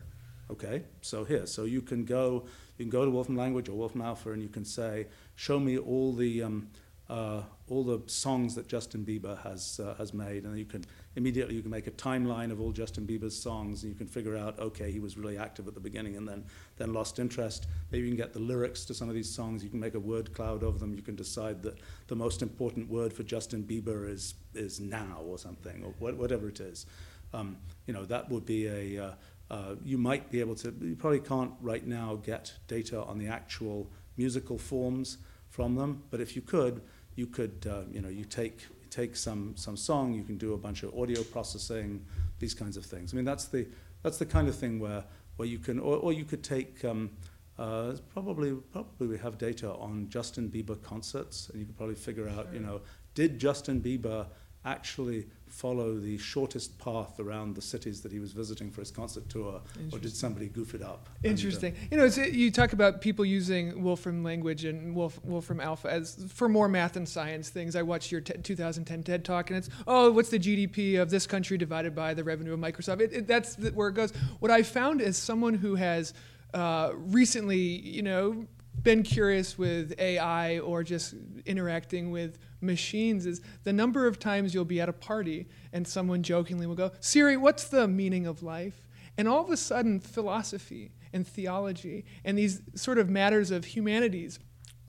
Okay 0.49 0.83
so 1.01 1.23
here 1.23 1.45
so 1.45 1.63
you 1.63 1.81
can 1.81 2.03
go 2.05 2.45
you 2.77 2.85
can 2.85 2.89
go 2.89 3.05
to 3.05 3.11
wolfram 3.11 3.37
language 3.37 3.69
or 3.69 3.73
wolfram 3.73 4.01
alpha 4.01 4.31
and 4.31 4.41
you 4.41 4.49
can 4.49 4.65
say 4.65 5.07
show 5.35 5.59
me 5.59 5.77
all 5.77 6.13
the 6.13 6.43
um, 6.43 6.67
uh, 7.11 7.43
all 7.67 7.83
the 7.83 8.01
songs 8.07 8.55
that 8.55 8.69
Justin 8.69 9.03
Bieber 9.03 9.37
has 9.43 9.81
uh, 9.83 9.95
has 9.97 10.13
made, 10.13 10.45
and 10.45 10.57
you 10.57 10.63
can 10.63 10.85
immediately 11.17 11.55
you 11.55 11.61
can 11.61 11.69
make 11.69 11.87
a 11.87 11.91
timeline 11.91 12.51
of 12.51 12.61
all 12.61 12.71
Justin 12.71 13.05
Bieber's 13.05 13.37
songs, 13.37 13.83
and 13.83 13.91
you 13.91 13.97
can 13.97 14.07
figure 14.07 14.37
out 14.37 14.57
okay 14.59 14.89
he 14.89 15.01
was 15.01 15.17
really 15.17 15.37
active 15.37 15.67
at 15.67 15.73
the 15.73 15.79
beginning 15.81 16.15
and 16.15 16.25
then 16.25 16.45
then 16.77 16.93
lost 16.93 17.19
interest. 17.19 17.67
Maybe 17.91 18.05
you 18.05 18.11
can 18.11 18.17
get 18.17 18.31
the 18.31 18.39
lyrics 18.39 18.85
to 18.85 18.93
some 18.93 19.09
of 19.09 19.13
these 19.13 19.29
songs. 19.29 19.61
You 19.61 19.69
can 19.69 19.81
make 19.81 19.93
a 19.93 19.99
word 19.99 20.33
cloud 20.33 20.63
of 20.63 20.79
them. 20.79 20.93
You 20.93 21.01
can 21.01 21.17
decide 21.17 21.61
that 21.63 21.79
the 22.07 22.15
most 22.15 22.41
important 22.41 22.89
word 22.89 23.11
for 23.11 23.23
Justin 23.23 23.63
Bieber 23.63 24.09
is 24.09 24.35
is 24.53 24.79
now 24.79 25.19
or 25.25 25.37
something 25.37 25.83
or 25.83 25.91
wh- 25.91 26.17
whatever 26.17 26.47
it 26.47 26.61
is. 26.61 26.85
Um, 27.33 27.57
you 27.87 27.93
know 27.93 28.05
that 28.05 28.29
would 28.29 28.45
be 28.45 28.67
a 28.67 29.03
uh, 29.03 29.11
uh, 29.49 29.75
you 29.83 29.97
might 29.97 30.31
be 30.31 30.39
able 30.39 30.55
to. 30.55 30.73
You 30.79 30.95
probably 30.95 31.19
can't 31.19 31.51
right 31.59 31.85
now 31.85 32.21
get 32.23 32.53
data 32.69 33.03
on 33.03 33.17
the 33.17 33.27
actual 33.27 33.89
musical 34.15 34.57
forms 34.57 35.17
from 35.49 35.75
them, 35.75 36.03
but 36.09 36.21
if 36.21 36.37
you 36.37 36.41
could 36.41 36.81
you 37.15 37.27
could, 37.27 37.67
uh, 37.69 37.83
you 37.91 38.01
know, 38.01 38.09
you 38.09 38.25
take 38.25 38.65
take 38.89 39.15
some 39.15 39.53
some 39.55 39.77
song, 39.77 40.13
you 40.13 40.23
can 40.23 40.37
do 40.37 40.53
a 40.53 40.57
bunch 40.57 40.83
of 40.83 40.93
audio 40.97 41.23
processing, 41.23 42.05
these 42.39 42.53
kinds 42.53 42.77
of 42.77 42.85
things. 42.85 43.13
I 43.13 43.15
mean, 43.15 43.25
that's 43.25 43.45
the 43.45 43.67
that's 44.03 44.17
the 44.17 44.25
kind 44.25 44.47
of 44.47 44.55
thing 44.55 44.79
where 44.79 45.03
where 45.37 45.47
you 45.47 45.59
can, 45.59 45.79
or, 45.79 45.97
or 45.97 46.13
you 46.13 46.25
could 46.25 46.43
take. 46.43 46.83
Um, 46.85 47.11
uh, 47.57 47.95
probably, 48.13 48.53
probably 48.71 49.07
we 49.07 49.17
have 49.19 49.37
data 49.37 49.71
on 49.73 50.09
Justin 50.09 50.49
Bieber 50.49 50.81
concerts, 50.81 51.49
and 51.49 51.59
you 51.59 51.65
could 51.65 51.77
probably 51.77 51.95
figure 51.95 52.27
out, 52.27 52.47
you 52.53 52.59
know, 52.59 52.81
did 53.13 53.37
Justin 53.37 53.81
Bieber 53.81 54.25
actually 54.65 55.25
follow 55.47 55.97
the 55.97 56.17
shortest 56.17 56.77
path 56.79 57.19
around 57.19 57.55
the 57.55 57.61
cities 57.61 58.01
that 58.01 58.11
he 58.11 58.19
was 58.19 58.31
visiting 58.31 58.71
for 58.71 58.81
his 58.81 58.89
concert 58.89 59.27
tour, 59.27 59.61
or 59.91 59.99
did 59.99 60.15
somebody 60.15 60.47
goof 60.47 60.73
it 60.73 60.81
up? 60.81 61.09
Interesting. 61.23 61.75
And, 61.91 61.99
uh, 61.99 62.05
you 62.05 62.09
know, 62.09 62.23
you 62.23 62.51
talk 62.51 62.73
about 62.73 63.01
people 63.01 63.25
using 63.25 63.83
Wolfram 63.83 64.23
language 64.23 64.63
and 64.63 64.95
Wolf, 64.95 65.19
Wolfram 65.23 65.59
Alpha 65.59 65.89
as 65.89 66.25
for 66.33 66.47
more 66.47 66.67
math 66.67 66.95
and 66.95 67.07
science 67.07 67.49
things. 67.49 67.75
I 67.75 67.81
watched 67.81 68.11
your 68.11 68.21
t- 68.21 68.33
2010 68.41 69.03
TED 69.03 69.25
talk, 69.25 69.49
and 69.49 69.57
it's 69.57 69.69
oh, 69.87 70.11
what's 70.11 70.29
the 70.29 70.39
GDP 70.39 71.01
of 71.01 71.09
this 71.09 71.27
country 71.27 71.57
divided 71.57 71.93
by 71.95 72.13
the 72.13 72.23
revenue 72.23 72.53
of 72.53 72.59
Microsoft? 72.59 73.01
It, 73.01 73.13
it, 73.13 73.27
that's 73.27 73.55
where 73.55 73.89
it 73.89 73.93
goes. 73.93 74.13
What 74.39 74.51
I 74.51 74.63
found 74.63 75.01
as 75.01 75.17
someone 75.17 75.53
who 75.53 75.75
has 75.75 76.13
uh, 76.53 76.91
recently, 76.95 77.59
you 77.59 78.03
know, 78.03 78.45
been 78.83 79.03
curious 79.03 79.57
with 79.57 79.93
AI 79.99 80.59
or 80.59 80.83
just 80.83 81.13
interacting 81.45 82.11
with 82.11 82.37
machines 82.61 83.25
is 83.25 83.41
the 83.63 83.73
number 83.73 84.07
of 84.07 84.19
times 84.19 84.53
you'll 84.53 84.65
be 84.65 84.81
at 84.81 84.89
a 84.89 84.93
party 84.93 85.47
and 85.73 85.87
someone 85.87 86.23
jokingly 86.23 86.67
will 86.67 86.75
go, 86.75 86.91
Siri, 86.99 87.37
what's 87.37 87.65
the 87.65 87.87
meaning 87.87 88.27
of 88.27 88.43
life? 88.43 88.87
And 89.17 89.27
all 89.27 89.43
of 89.43 89.49
a 89.49 89.57
sudden, 89.57 89.99
philosophy 89.99 90.91
and 91.13 91.27
theology 91.27 92.05
and 92.23 92.37
these 92.37 92.61
sort 92.75 92.97
of 92.97 93.09
matters 93.09 93.51
of 93.51 93.65
humanities, 93.65 94.39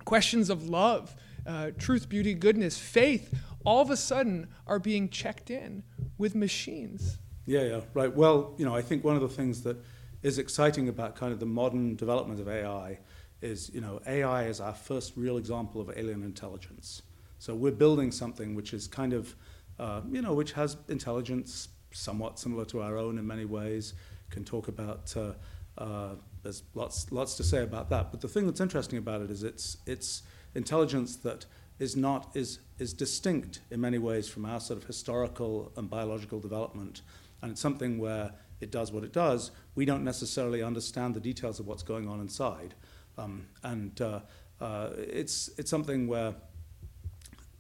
questions 0.05 0.51
of 0.51 0.69
love, 0.69 1.15
uh, 1.47 1.71
truth, 1.79 2.09
beauty, 2.09 2.35
goodness, 2.35 2.79
faith, 2.79 3.35
all 3.65 3.81
of 3.81 3.91
a 3.91 3.97
sudden 3.97 4.49
are 4.67 4.79
being 4.79 5.09
checked 5.09 5.51
in 5.51 5.83
with 6.19 6.35
machines. 6.35 7.19
Yeah, 7.47 7.63
yeah, 7.63 7.81
right. 7.95 8.15
Well, 8.15 8.55
you 8.57 8.65
know, 8.65 8.75
I 8.75 8.83
think 8.83 9.03
one 9.03 9.17
of 9.17 9.23
the 9.23 9.29
things 9.29 9.63
that 9.63 9.77
is 10.23 10.39
exciting 10.39 10.89
about 10.89 11.17
kind 11.17 11.33
of 11.33 11.41
the 11.41 11.47
modern 11.47 11.97
development 11.97 12.41
of 12.41 12.49
AI 12.49 12.99
is, 13.41 13.71
you 13.75 13.81
know, 13.81 14.01
AI 14.07 14.45
is 14.45 14.61
our 14.61 14.75
first 14.75 15.17
real 15.17 15.37
example 15.37 15.81
of 15.81 15.91
alien 15.97 16.23
intelligence. 16.23 17.03
So 17.43 17.57
we're 17.57 17.73
building 17.73 18.13
something 18.13 18.55
which 18.55 18.73
is 18.73 18.87
kind 18.87 19.13
of, 19.13 19.35
uh, 19.77 20.03
you 20.09 20.23
know, 20.23 20.33
which 20.33 20.53
has 20.53 20.77
intelligence 20.89 21.71
somewhat 21.91 22.39
similar 22.39 22.65
to 22.67 22.81
our 22.81 22.97
own 22.97 23.19
in 23.19 23.27
many 23.27 23.47
ways. 23.47 23.95
Can 24.31 24.45
talk 24.45 24.69
about. 24.69 25.13
Uh, 25.17 25.33
uh, 25.77 26.11
there's 26.45 26.63
lots 26.75 27.11
lots 27.11 27.37
to 27.39 27.43
say 27.43 27.65
about 27.65 27.91
that. 27.91 28.13
But 28.13 28.21
the 28.21 28.29
thing 28.29 28.47
that's 28.47 28.61
interesting 28.61 28.97
about 28.97 29.23
it 29.23 29.31
is 29.33 29.43
it's 29.43 29.77
it's 29.87 30.23
intelligence 30.55 31.17
that 31.17 31.47
is 31.81 31.97
not 31.97 32.31
is 32.37 32.61
is 32.79 32.95
distinct 32.95 33.59
in 33.73 33.81
many 33.81 33.99
ways 33.99 34.29
from 34.29 34.45
our 34.45 34.61
sort 34.61 34.81
of 34.81 34.87
historical 34.87 35.73
and 35.77 35.91
biological 35.91 36.39
development, 36.39 37.03
and 37.41 37.51
it's 37.51 37.61
something 37.61 37.99
where 37.99 38.31
it 38.61 38.71
does 38.71 38.93
what 38.93 39.03
it 39.03 39.13
does. 39.13 39.51
We 39.75 39.85
don't 39.85 40.05
necessarily 40.05 40.63
understand 40.63 41.17
the 41.17 41.21
details 41.21 41.59
of 41.59 41.67
what's 41.67 41.83
going 41.83 42.09
on 42.09 42.21
inside, 42.21 42.75
um, 43.19 43.49
and 43.65 44.01
uh, 44.01 44.21
uh, 44.61 44.91
it's 44.97 45.51
it's 45.59 45.71
something 45.71 46.07
where 46.07 46.37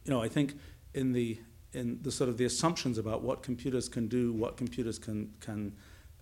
you 0.04 0.10
know, 0.10 0.22
I 0.22 0.28
think 0.28 0.54
in 0.94 1.12
the 1.12 1.38
in 1.72 1.98
the 2.02 2.12
sort 2.12 2.28
of 2.28 2.36
the 2.36 2.44
assumptions 2.44 2.98
about 2.98 3.22
what 3.22 3.42
computers 3.42 3.88
can 3.88 4.08
do, 4.08 4.32
what 4.32 4.56
computers 4.56 4.98
can 4.98 5.32
can 5.40 5.74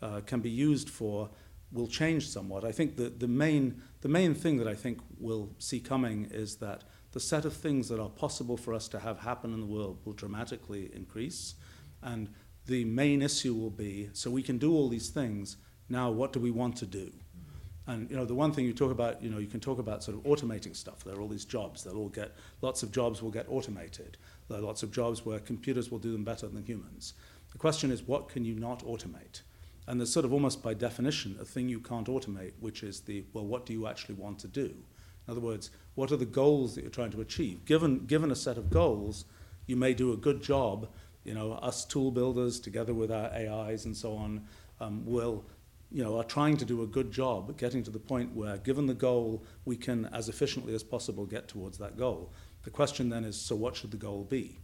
uh, 0.02 0.20
can 0.26 0.40
be 0.40 0.50
used 0.50 0.88
for, 0.88 1.30
will 1.72 1.88
change 1.88 2.28
somewhat. 2.28 2.64
I 2.64 2.72
think 2.72 2.96
the 2.96 3.08
the 3.10 3.28
main 3.28 3.82
the 4.00 4.08
main 4.08 4.34
thing 4.34 4.58
that 4.58 4.68
I 4.68 4.74
think 4.74 5.00
we'll 5.18 5.50
see 5.58 5.80
coming 5.80 6.28
is 6.30 6.56
that 6.56 6.84
the 7.12 7.20
set 7.20 7.44
of 7.44 7.52
things 7.52 7.88
that 7.88 8.00
are 8.00 8.08
possible 8.08 8.56
for 8.56 8.72
us 8.72 8.88
to 8.88 9.00
have 9.00 9.18
happen 9.20 9.52
in 9.52 9.60
the 9.60 9.66
world 9.66 9.98
will 10.04 10.12
dramatically 10.12 10.90
increase, 10.94 11.54
and 12.02 12.28
the 12.66 12.84
main 12.84 13.22
issue 13.22 13.54
will 13.54 13.70
be 13.70 14.10
so 14.12 14.30
we 14.30 14.42
can 14.42 14.58
do 14.58 14.72
all 14.72 14.88
these 14.88 15.08
things. 15.08 15.56
Now, 15.88 16.10
what 16.10 16.32
do 16.32 16.38
we 16.38 16.52
want 16.52 16.76
to 16.76 16.86
do? 16.86 17.10
And 17.86 18.10
you 18.10 18.16
know, 18.16 18.24
the 18.24 18.34
one 18.34 18.52
thing 18.52 18.66
you 18.66 18.72
talk 18.72 18.92
about, 18.92 19.22
you 19.22 19.30
know, 19.30 19.38
you 19.38 19.46
can 19.46 19.60
talk 19.60 19.78
about 19.78 20.04
sort 20.04 20.16
of 20.16 20.24
automating 20.24 20.76
stuff. 20.76 21.02
There 21.02 21.14
are 21.14 21.20
all 21.20 21.28
these 21.28 21.44
jobs. 21.44 21.82
They'll 21.82 21.96
all 21.96 22.08
get 22.08 22.32
lots 22.60 22.82
of 22.82 22.92
jobs 22.92 23.22
will 23.22 23.30
get 23.30 23.46
automated. 23.48 24.16
There 24.48 24.58
are 24.58 24.62
lots 24.62 24.82
of 24.82 24.92
jobs 24.92 25.24
where 25.24 25.38
computers 25.38 25.90
will 25.90 25.98
do 25.98 26.12
them 26.12 26.24
better 26.24 26.46
than 26.46 26.64
humans. 26.64 27.14
The 27.52 27.58
question 27.58 27.90
is, 27.90 28.02
what 28.02 28.28
can 28.28 28.44
you 28.44 28.54
not 28.54 28.84
automate? 28.84 29.42
And 29.86 29.98
there's 29.98 30.12
sort 30.12 30.24
of 30.24 30.32
almost 30.32 30.62
by 30.62 30.74
definition 30.74 31.36
a 31.40 31.44
thing 31.44 31.68
you 31.68 31.80
can't 31.80 32.06
automate, 32.06 32.52
which 32.60 32.82
is 32.82 33.00
the 33.00 33.24
well, 33.32 33.46
what 33.46 33.66
do 33.66 33.72
you 33.72 33.86
actually 33.86 34.14
want 34.14 34.38
to 34.40 34.48
do? 34.48 34.74
In 35.26 35.32
other 35.32 35.40
words, 35.40 35.70
what 35.94 36.12
are 36.12 36.16
the 36.16 36.26
goals 36.26 36.74
that 36.74 36.82
you're 36.82 36.90
trying 36.90 37.10
to 37.12 37.20
achieve? 37.20 37.64
Given 37.64 38.06
given 38.06 38.30
a 38.30 38.36
set 38.36 38.56
of 38.56 38.70
goals, 38.70 39.24
you 39.66 39.76
may 39.76 39.94
do 39.94 40.12
a 40.12 40.16
good 40.16 40.42
job. 40.42 40.88
You 41.24 41.34
know, 41.34 41.52
us 41.54 41.84
tool 41.84 42.10
builders 42.10 42.60
together 42.60 42.94
with 42.94 43.10
our 43.10 43.30
AIs 43.32 43.84
and 43.84 43.96
so 43.96 44.14
on 44.16 44.46
um, 44.80 45.04
will 45.04 45.44
you 45.92 46.04
know, 46.04 46.18
are 46.18 46.24
trying 46.24 46.56
to 46.56 46.64
do 46.64 46.82
a 46.82 46.86
good 46.86 47.10
job 47.10 47.56
getting 47.58 47.82
to 47.82 47.90
the 47.90 47.98
point 47.98 48.34
where, 48.34 48.58
given 48.58 48.86
the 48.86 48.94
goal, 48.94 49.42
we 49.64 49.76
can, 49.76 50.06
as 50.06 50.28
efficiently 50.28 50.74
as 50.74 50.82
possible, 50.82 51.26
get 51.26 51.48
towards 51.48 51.78
that 51.78 51.96
goal. 51.96 52.32
The 52.62 52.70
question 52.70 53.08
then 53.08 53.24
is, 53.24 53.40
so 53.40 53.56
what 53.56 53.74
should 53.74 53.90
the 53.90 53.96
goal 53.96 54.24
be? 54.24 54.58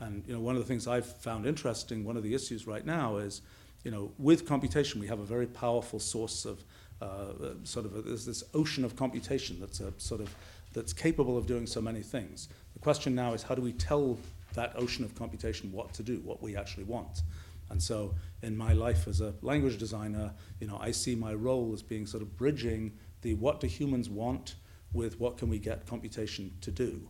And 0.00 0.24
you 0.26 0.34
know, 0.34 0.40
one 0.40 0.56
of 0.56 0.62
the 0.62 0.66
things 0.66 0.86
I've 0.86 1.06
found 1.06 1.46
interesting, 1.46 2.04
one 2.04 2.16
of 2.16 2.22
the 2.22 2.34
issues 2.34 2.66
right 2.66 2.84
now 2.84 3.18
is, 3.18 3.42
you 3.84 3.90
know, 3.90 4.12
with 4.18 4.46
computation, 4.46 5.00
we 5.00 5.06
have 5.08 5.20
a 5.20 5.24
very 5.24 5.46
powerful 5.46 5.98
source 5.98 6.44
of 6.44 6.64
uh, 7.00 7.54
sort 7.64 7.84
of 7.84 7.96
a, 7.96 8.02
there's 8.02 8.24
this 8.24 8.44
ocean 8.54 8.84
of 8.84 8.96
computation 8.96 9.58
that's 9.60 9.80
a 9.80 9.92
sort 9.98 10.20
of 10.20 10.34
that's 10.72 10.92
capable 10.92 11.36
of 11.36 11.46
doing 11.46 11.66
so 11.66 11.82
many 11.82 12.00
things. 12.00 12.48
The 12.72 12.78
question 12.78 13.14
now 13.14 13.34
is, 13.34 13.42
how 13.42 13.54
do 13.54 13.62
we 13.62 13.72
tell 13.72 14.18
that 14.54 14.72
ocean 14.76 15.04
of 15.04 15.14
computation 15.14 15.70
what 15.72 15.92
to 15.94 16.02
do, 16.02 16.20
what 16.24 16.42
we 16.42 16.56
actually 16.56 16.84
want? 16.84 17.22
And 17.70 17.82
so 17.82 18.14
in 18.42 18.56
my 18.56 18.72
life 18.72 19.08
as 19.08 19.20
a 19.20 19.34
language 19.40 19.78
designer, 19.78 20.34
you 20.60 20.66
know, 20.66 20.78
I 20.80 20.90
see 20.90 21.14
my 21.14 21.34
role 21.34 21.72
as 21.72 21.82
being 21.82 22.06
sort 22.06 22.22
of 22.22 22.36
bridging 22.36 22.92
the 23.22 23.34
what 23.34 23.60
do 23.60 23.66
humans 23.66 24.10
want 24.10 24.56
with 24.92 25.18
what 25.18 25.38
can 25.38 25.48
we 25.48 25.58
get 25.58 25.86
computation 25.86 26.52
to 26.60 26.70
do. 26.70 27.08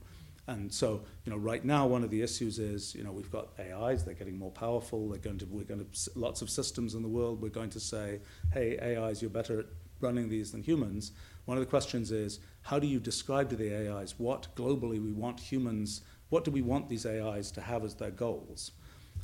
And 0.48 0.72
so, 0.72 1.02
you 1.24 1.30
know, 1.30 1.38
right 1.38 1.64
now 1.64 1.86
one 1.86 2.02
of 2.02 2.10
the 2.10 2.20
issues 2.20 2.58
is, 2.58 2.94
you 2.94 3.04
know, 3.04 3.12
we've 3.12 3.30
got 3.30 3.50
AIs, 3.60 4.04
they're 4.04 4.14
getting 4.14 4.38
more 4.38 4.50
powerful, 4.50 5.08
they're 5.08 5.18
going 5.18 5.38
to, 5.38 5.46
we're 5.46 5.64
going 5.64 5.84
to, 5.84 6.10
lots 6.16 6.42
of 6.42 6.50
systems 6.50 6.94
in 6.94 7.02
the 7.02 7.08
world, 7.08 7.40
we're 7.40 7.48
going 7.48 7.70
to 7.70 7.80
say, 7.80 8.20
hey, 8.52 8.96
AIs, 8.96 9.22
you're 9.22 9.30
better 9.30 9.60
at 9.60 9.66
running 10.00 10.28
these 10.28 10.50
than 10.50 10.62
humans. 10.62 11.12
One 11.44 11.56
of 11.56 11.62
the 11.62 11.70
questions 11.70 12.10
is, 12.10 12.40
how 12.62 12.78
do 12.78 12.88
you 12.88 12.98
describe 12.98 13.50
to 13.50 13.56
the 13.56 13.88
AIs 13.88 14.18
what 14.18 14.48
globally 14.56 15.02
we 15.02 15.12
want 15.12 15.38
humans, 15.38 16.02
what 16.28 16.44
do 16.44 16.50
we 16.50 16.62
want 16.62 16.88
these 16.88 17.06
AIs 17.06 17.52
to 17.52 17.60
have 17.60 17.84
as 17.84 17.94
their 17.94 18.10
goals? 18.10 18.72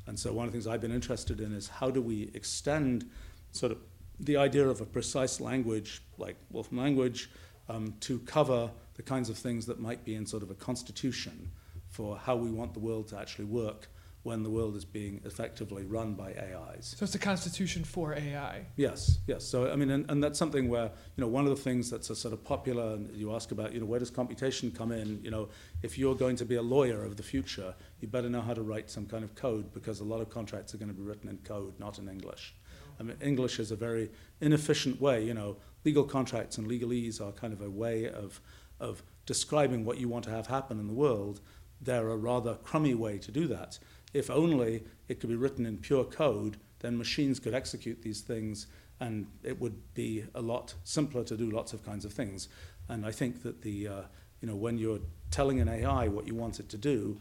And 0.08 0.18
so 0.18 0.32
one 0.32 0.46
of 0.46 0.52
the 0.52 0.56
things 0.56 0.66
I've 0.66 0.80
been 0.80 0.90
interested 0.90 1.38
in 1.40 1.52
is 1.52 1.68
how 1.68 1.90
do 1.90 2.00
we 2.00 2.30
extend 2.32 3.08
sort 3.52 3.72
of 3.72 3.78
the 4.18 4.38
idea 4.38 4.66
of 4.66 4.80
a 4.80 4.86
precise 4.86 5.38
language 5.38 6.02
like 6.16 6.36
Wolfram 6.50 6.78
language 6.78 7.30
um, 7.68 7.94
to 8.00 8.18
cover 8.20 8.70
the 8.94 9.02
kinds 9.02 9.28
of 9.28 9.36
things 9.36 9.66
that 9.66 9.78
might 9.78 10.04
be 10.06 10.14
in 10.14 10.24
sort 10.24 10.42
of 10.42 10.50
a 10.50 10.54
constitution 10.54 11.50
for 11.90 12.16
how 12.16 12.36
we 12.36 12.50
want 12.50 12.72
the 12.72 12.80
world 12.80 13.06
to 13.08 13.18
actually 13.18 13.44
work 13.44 13.88
when 14.28 14.42
the 14.42 14.50
world 14.50 14.76
is 14.76 14.84
being 14.84 15.22
effectively 15.24 15.84
run 15.86 16.12
by 16.12 16.28
AIs. 16.32 16.94
So 16.98 17.04
it's 17.04 17.14
a 17.14 17.18
constitution 17.18 17.82
for 17.82 18.12
AI. 18.12 18.66
Yes, 18.76 19.20
yes. 19.26 19.42
So 19.42 19.72
I 19.72 19.76
mean, 19.76 19.90
and, 19.90 20.04
and 20.10 20.22
that's 20.22 20.38
something 20.38 20.68
where 20.68 20.90
you 21.16 21.22
know 21.22 21.28
one 21.28 21.44
of 21.44 21.50
the 21.56 21.62
things 21.68 21.90
that's 21.90 22.10
a 22.10 22.16
sort 22.16 22.34
of 22.34 22.44
popular, 22.44 22.92
and 22.92 23.10
you 23.16 23.34
ask 23.34 23.52
about, 23.52 23.72
you 23.72 23.80
know, 23.80 23.86
where 23.86 23.98
does 23.98 24.10
computation 24.10 24.70
come 24.70 24.92
in? 24.92 25.20
You 25.24 25.30
know, 25.30 25.48
if 25.82 25.96
you're 25.98 26.14
going 26.14 26.36
to 26.36 26.44
be 26.44 26.56
a 26.56 26.62
lawyer 26.76 27.02
of 27.04 27.16
the 27.16 27.22
future, 27.22 27.74
you 28.00 28.08
better 28.08 28.28
know 28.28 28.42
how 28.42 28.52
to 28.52 28.62
write 28.62 28.90
some 28.90 29.06
kind 29.06 29.24
of 29.24 29.34
code 29.34 29.72
because 29.72 30.00
a 30.00 30.04
lot 30.04 30.20
of 30.20 30.28
contracts 30.28 30.74
are 30.74 30.78
going 30.78 30.90
to 30.90 30.94
be 30.94 31.02
written 31.02 31.30
in 31.30 31.38
code, 31.38 31.72
not 31.80 31.98
in 31.98 32.06
English. 32.06 32.54
I 33.00 33.04
mean, 33.04 33.16
English 33.22 33.58
is 33.58 33.70
a 33.70 33.76
very 33.76 34.10
inefficient 34.42 35.00
way. 35.00 35.24
You 35.24 35.34
know, 35.34 35.56
legal 35.86 36.04
contracts 36.04 36.58
and 36.58 36.68
legalese 36.68 37.18
are 37.18 37.32
kind 37.32 37.54
of 37.54 37.62
a 37.62 37.70
way 37.70 38.10
of 38.10 38.42
of 38.78 39.02
describing 39.24 39.84
what 39.86 39.98
you 39.98 40.08
want 40.08 40.24
to 40.24 40.30
have 40.30 40.46
happen 40.46 40.78
in 40.78 40.86
the 40.86 40.94
world. 40.94 41.40
They're 41.80 42.10
a 42.10 42.16
rather 42.16 42.54
crummy 42.54 42.94
way 42.94 43.18
to 43.18 43.30
do 43.30 43.46
that. 43.48 43.78
If 44.18 44.30
only 44.30 44.82
it 45.08 45.20
could 45.20 45.30
be 45.30 45.36
written 45.36 45.64
in 45.64 45.78
pure 45.78 46.04
code, 46.04 46.56
then 46.80 46.98
machines 46.98 47.38
could 47.38 47.54
execute 47.54 48.02
these 48.02 48.20
things 48.20 48.66
and 49.00 49.26
it 49.44 49.60
would 49.60 49.94
be 49.94 50.24
a 50.34 50.42
lot 50.42 50.74
simpler 50.82 51.22
to 51.24 51.36
do 51.36 51.50
lots 51.50 51.72
of 51.72 51.84
kinds 51.84 52.04
of 52.04 52.12
things. 52.12 52.48
And 52.88 53.06
I 53.06 53.12
think 53.12 53.42
that 53.44 53.62
the, 53.62 53.88
uh, 53.88 54.02
you 54.40 54.48
know, 54.48 54.56
when 54.56 54.76
you're 54.76 55.00
telling 55.30 55.60
an 55.60 55.68
AI 55.68 56.08
what 56.08 56.26
you 56.26 56.34
want 56.34 56.58
it 56.58 56.68
to 56.70 56.76
do, 56.76 57.18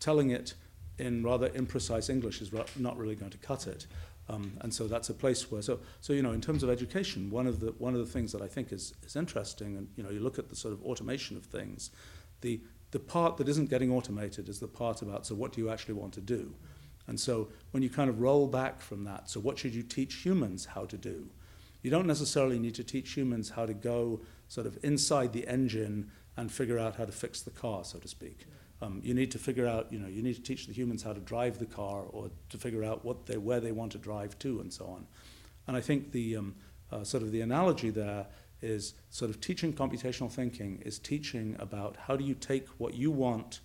telling 0.00 0.30
it 0.30 0.54
in 0.98 1.22
rather 1.22 1.48
imprecise 1.50 2.10
English 2.10 2.42
is 2.42 2.50
not 2.76 2.96
really 2.98 3.14
going 3.14 3.30
to 3.30 3.38
cut 3.38 3.68
it. 3.68 3.86
Um, 4.28 4.52
and 4.60 4.72
so 4.72 4.86
that's 4.86 5.08
a 5.08 5.14
place 5.14 5.50
where, 5.50 5.62
so, 5.62 5.80
so 6.00 6.12
you 6.12 6.22
know, 6.22 6.32
in 6.32 6.40
terms 6.40 6.62
of 6.62 6.70
education, 6.70 7.30
one 7.30 7.46
of 7.46 7.60
the 7.60 7.74
one 7.78 7.94
of 7.94 8.00
the 8.00 8.12
things 8.12 8.30
that 8.32 8.42
I 8.42 8.46
think 8.46 8.72
is, 8.72 8.94
is 9.04 9.16
interesting, 9.16 9.76
and 9.76 9.88
you 9.96 10.04
know, 10.04 10.10
you 10.10 10.20
look 10.20 10.38
at 10.38 10.48
the 10.48 10.54
sort 10.54 10.72
of 10.72 10.82
automation 10.84 11.36
of 11.36 11.44
things, 11.44 11.90
the 12.40 12.60
the 12.90 12.98
part 12.98 13.36
that 13.36 13.48
isn't 13.48 13.70
getting 13.70 13.92
automated 13.92 14.48
is 14.48 14.58
the 14.58 14.68
part 14.68 15.02
about 15.02 15.26
so 15.26 15.34
what 15.34 15.52
do 15.52 15.60
you 15.60 15.70
actually 15.70 15.94
want 15.94 16.12
to 16.14 16.20
do? 16.20 16.54
And 17.06 17.18
so 17.18 17.48
when 17.72 17.82
you 17.82 17.90
kind 17.90 18.08
of 18.08 18.20
roll 18.20 18.46
back 18.46 18.80
from 18.80 19.04
that, 19.04 19.28
so 19.28 19.40
what 19.40 19.58
should 19.58 19.74
you 19.74 19.82
teach 19.82 20.16
humans 20.24 20.66
how 20.66 20.84
to 20.86 20.96
do? 20.96 21.28
You 21.82 21.90
don't 21.90 22.06
necessarily 22.06 22.58
need 22.58 22.74
to 22.76 22.84
teach 22.84 23.12
humans 23.14 23.50
how 23.50 23.66
to 23.66 23.74
go 23.74 24.20
sort 24.48 24.66
of 24.66 24.78
inside 24.84 25.32
the 25.32 25.46
engine 25.48 26.10
and 26.36 26.52
figure 26.52 26.78
out 26.78 26.96
how 26.96 27.04
to 27.04 27.12
fix 27.12 27.40
the 27.40 27.50
car, 27.50 27.84
so 27.84 27.98
to 27.98 28.08
speak. 28.08 28.46
Um, 28.82 29.00
you 29.02 29.12
need 29.14 29.30
to 29.32 29.38
figure 29.38 29.66
out, 29.66 29.92
you 29.92 29.98
know, 29.98 30.08
you 30.08 30.22
need 30.22 30.34
to 30.36 30.42
teach 30.42 30.66
the 30.66 30.72
humans 30.72 31.02
how 31.02 31.12
to 31.12 31.20
drive 31.20 31.58
the 31.58 31.66
car 31.66 32.04
or 32.10 32.30
to 32.48 32.58
figure 32.58 32.84
out 32.84 33.04
what 33.04 33.26
they, 33.26 33.36
where 33.36 33.60
they 33.60 33.72
want 33.72 33.92
to 33.92 33.98
drive 33.98 34.38
to 34.40 34.60
and 34.60 34.72
so 34.72 34.86
on. 34.86 35.06
And 35.66 35.76
I 35.76 35.80
think 35.80 36.12
the 36.12 36.36
um, 36.36 36.54
uh, 36.90 37.04
sort 37.04 37.22
of 37.22 37.32
the 37.32 37.40
analogy 37.40 37.90
there 37.90 38.26
is 38.62 38.94
sort 39.08 39.30
of 39.30 39.40
teaching 39.40 39.72
computational 39.72 40.30
thinking 40.30 40.80
is 40.84 40.98
teaching 40.98 41.56
about 41.58 41.96
how 41.96 42.16
do 42.16 42.24
you 42.24 42.34
take 42.34 42.66
what 42.78 42.94
you 42.94 43.10
want 43.10 43.60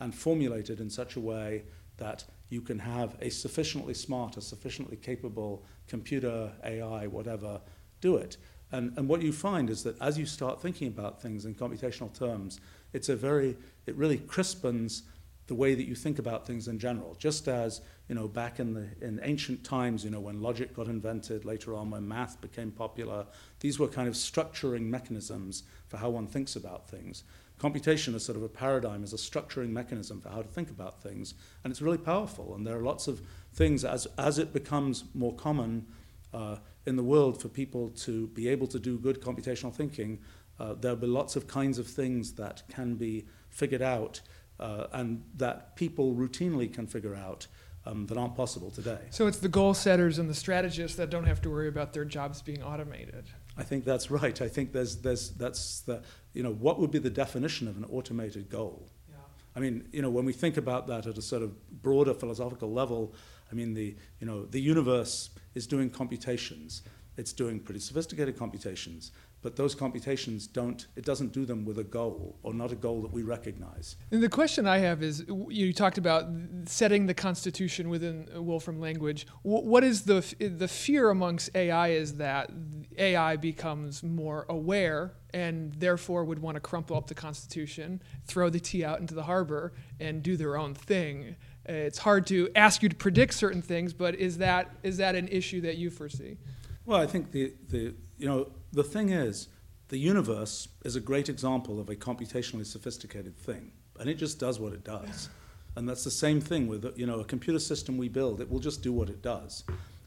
and 0.00 0.14
formulate 0.14 0.70
it 0.70 0.80
in 0.80 0.90
such 0.90 1.16
a 1.16 1.20
way 1.20 1.64
that 1.98 2.24
you 2.48 2.60
can 2.60 2.78
have 2.78 3.16
a 3.20 3.30
sufficiently 3.30 3.94
smart, 3.94 4.36
a 4.36 4.40
sufficiently 4.40 4.96
capable 4.96 5.64
computer, 5.86 6.52
AI, 6.64 7.06
whatever, 7.06 7.60
do 8.00 8.16
it. 8.16 8.36
And, 8.72 8.96
and 8.96 9.08
what 9.08 9.22
you 9.22 9.32
find 9.32 9.68
is 9.68 9.82
that 9.82 10.00
as 10.00 10.18
you 10.18 10.26
start 10.26 10.60
thinking 10.60 10.88
about 10.88 11.20
things 11.20 11.44
in 11.44 11.54
computational 11.54 12.12
terms, 12.16 12.60
it's 12.92 13.08
a 13.08 13.16
very, 13.16 13.56
it 13.86 13.94
really 13.96 14.18
crispens 14.18 15.02
the 15.50 15.54
way 15.56 15.74
that 15.74 15.88
you 15.88 15.96
think 15.96 16.20
about 16.20 16.46
things 16.46 16.68
in 16.68 16.78
general. 16.78 17.16
Just 17.18 17.48
as 17.48 17.80
you 18.08 18.14
know, 18.14 18.28
back 18.28 18.60
in 18.60 18.72
the 18.72 18.86
in 19.00 19.18
ancient 19.24 19.64
times, 19.64 20.04
you 20.04 20.10
know, 20.10 20.20
when 20.20 20.40
logic 20.40 20.72
got 20.72 20.86
invented, 20.86 21.44
later 21.44 21.74
on 21.74 21.90
when 21.90 22.06
math 22.06 22.40
became 22.40 22.70
popular, 22.70 23.26
these 23.58 23.76
were 23.76 23.88
kind 23.88 24.06
of 24.06 24.14
structuring 24.14 24.82
mechanisms 24.82 25.64
for 25.88 25.96
how 25.96 26.08
one 26.08 26.28
thinks 26.28 26.54
about 26.54 26.88
things. 26.88 27.24
Computation 27.58 28.14
is 28.14 28.24
sort 28.24 28.36
of 28.36 28.44
a 28.44 28.48
paradigm, 28.48 29.02
is 29.02 29.12
a 29.12 29.16
structuring 29.16 29.70
mechanism 29.70 30.20
for 30.20 30.28
how 30.28 30.40
to 30.40 30.48
think 30.48 30.70
about 30.70 31.02
things, 31.02 31.34
and 31.64 31.72
it's 31.72 31.82
really 31.82 31.98
powerful. 31.98 32.54
And 32.54 32.64
there 32.64 32.76
are 32.76 32.82
lots 32.82 33.08
of 33.08 33.20
things 33.52 33.84
as 33.84 34.06
as 34.16 34.38
it 34.38 34.52
becomes 34.52 35.02
more 35.14 35.34
common 35.34 35.84
uh, 36.32 36.58
in 36.86 36.94
the 36.94 37.02
world 37.02 37.42
for 37.42 37.48
people 37.48 37.90
to 38.06 38.28
be 38.28 38.46
able 38.46 38.68
to 38.68 38.78
do 38.78 38.98
good 38.98 39.20
computational 39.20 39.74
thinking. 39.74 40.20
Uh, 40.60 40.74
there'll 40.74 40.96
be 40.96 41.08
lots 41.08 41.34
of 41.34 41.48
kinds 41.48 41.76
of 41.76 41.88
things 41.88 42.34
that 42.34 42.62
can 42.68 42.94
be 42.94 43.26
figured 43.48 43.82
out 43.82 44.20
uh, 44.60 44.86
and 44.92 45.22
that 45.36 45.74
people 45.74 46.14
routinely 46.14 46.72
can 46.72 46.86
figure 46.86 47.14
out 47.14 47.46
um, 47.86 48.06
that 48.06 48.18
aren't 48.18 48.36
possible 48.36 48.70
today. 48.70 48.98
So 49.10 49.26
it's 49.26 49.38
the 49.38 49.48
goal 49.48 49.74
setters 49.74 50.18
and 50.18 50.28
the 50.28 50.34
strategists 50.34 50.96
that 50.98 51.10
don't 51.10 51.24
have 51.24 51.40
to 51.42 51.50
worry 51.50 51.68
about 51.68 51.92
their 51.92 52.04
jobs 52.04 52.42
being 52.42 52.62
automated. 52.62 53.24
I 53.56 53.62
think 53.62 53.84
that's 53.84 54.10
right. 54.10 54.40
I 54.40 54.48
think 54.48 54.72
there's, 54.72 54.96
there's, 54.96 55.30
that's 55.30 55.80
the, 55.80 56.02
you 56.34 56.42
know, 56.42 56.52
what 56.52 56.78
would 56.78 56.90
be 56.90 56.98
the 56.98 57.10
definition 57.10 57.68
of 57.68 57.76
an 57.76 57.84
automated 57.90 58.50
goal? 58.50 58.86
Yeah. 59.08 59.16
I 59.56 59.60
mean, 59.60 59.88
you 59.92 60.02
know, 60.02 60.10
when 60.10 60.24
we 60.24 60.32
think 60.32 60.56
about 60.56 60.86
that 60.88 61.06
at 61.06 61.18
a 61.18 61.22
sort 61.22 61.42
of 61.42 61.82
broader 61.82 62.14
philosophical 62.14 62.70
level, 62.70 63.14
I 63.50 63.54
mean, 63.54 63.74
the, 63.74 63.96
you 64.20 64.26
know, 64.26 64.44
the 64.44 64.60
universe 64.60 65.30
is 65.54 65.66
doing 65.66 65.90
computations. 65.90 66.82
It's 67.16 67.32
doing 67.32 67.60
pretty 67.60 67.80
sophisticated 67.80 68.38
computations 68.38 69.12
but 69.42 69.56
those 69.56 69.74
computations 69.74 70.46
don't 70.46 70.86
it 70.96 71.04
doesn't 71.04 71.32
do 71.32 71.44
them 71.44 71.64
with 71.64 71.78
a 71.78 71.84
goal 71.84 72.38
or 72.42 72.52
not 72.52 72.72
a 72.72 72.76
goal 72.76 73.02
that 73.02 73.12
we 73.12 73.22
recognize. 73.22 73.96
And 74.10 74.22
the 74.22 74.28
question 74.28 74.66
i 74.66 74.78
have 74.78 75.02
is 75.02 75.24
you 75.48 75.72
talked 75.72 75.98
about 75.98 76.26
setting 76.66 77.06
the 77.06 77.14
constitution 77.14 77.88
within 77.88 78.28
wolfram 78.34 78.80
language. 78.80 79.26
What 79.42 79.84
is 79.84 80.02
the 80.02 80.20
the 80.38 80.68
fear 80.68 81.10
amongst 81.10 81.50
ai 81.54 81.88
is 81.88 82.16
that 82.16 82.50
ai 82.98 83.36
becomes 83.36 84.02
more 84.02 84.46
aware 84.48 85.14
and 85.32 85.72
therefore 85.74 86.24
would 86.24 86.40
want 86.40 86.56
to 86.56 86.60
crumple 86.60 86.96
up 86.96 87.06
the 87.06 87.14
constitution 87.14 88.02
throw 88.26 88.50
the 88.50 88.60
tea 88.60 88.84
out 88.84 89.00
into 89.00 89.14
the 89.14 89.22
harbor 89.22 89.72
and 90.00 90.22
do 90.22 90.36
their 90.36 90.56
own 90.56 90.74
thing. 90.74 91.36
It's 91.66 91.98
hard 91.98 92.26
to 92.28 92.50
ask 92.56 92.82
you 92.82 92.88
to 92.88 92.96
predict 92.96 93.34
certain 93.34 93.62
things 93.62 93.92
but 93.92 94.14
is 94.16 94.38
that 94.38 94.70
is 94.82 94.98
that 94.98 95.14
an 95.14 95.28
issue 95.28 95.62
that 95.62 95.76
you 95.76 95.90
foresee? 95.90 96.36
Well 96.84 97.00
i 97.00 97.06
think 97.06 97.30
the 97.30 97.54
the 97.68 97.94
you 98.18 98.26
know 98.26 98.50
the 98.72 98.84
thing 98.84 99.10
is, 99.10 99.48
the 99.88 99.98
universe 99.98 100.68
is 100.84 100.94
a 100.94 101.00
great 101.00 101.28
example 101.28 101.80
of 101.80 101.88
a 101.88 101.96
computationally 101.96 102.66
sophisticated 102.66 103.36
thing, 103.36 103.72
and 103.98 104.08
it 104.08 104.14
just 104.14 104.38
does 104.38 104.60
what 104.60 104.72
it 104.72 104.84
does. 104.84 105.28
And 105.76 105.88
that's 105.88 106.04
the 106.04 106.10
same 106.10 106.40
thing 106.40 106.68
with 106.68 106.92
you 106.96 107.06
know 107.06 107.20
a 107.20 107.24
computer 107.24 107.58
system 107.58 107.96
we 107.96 108.08
build; 108.08 108.40
it 108.40 108.50
will 108.50 108.60
just 108.60 108.82
do 108.82 108.92
what 108.92 109.08
it 109.08 109.22
does. 109.22 109.64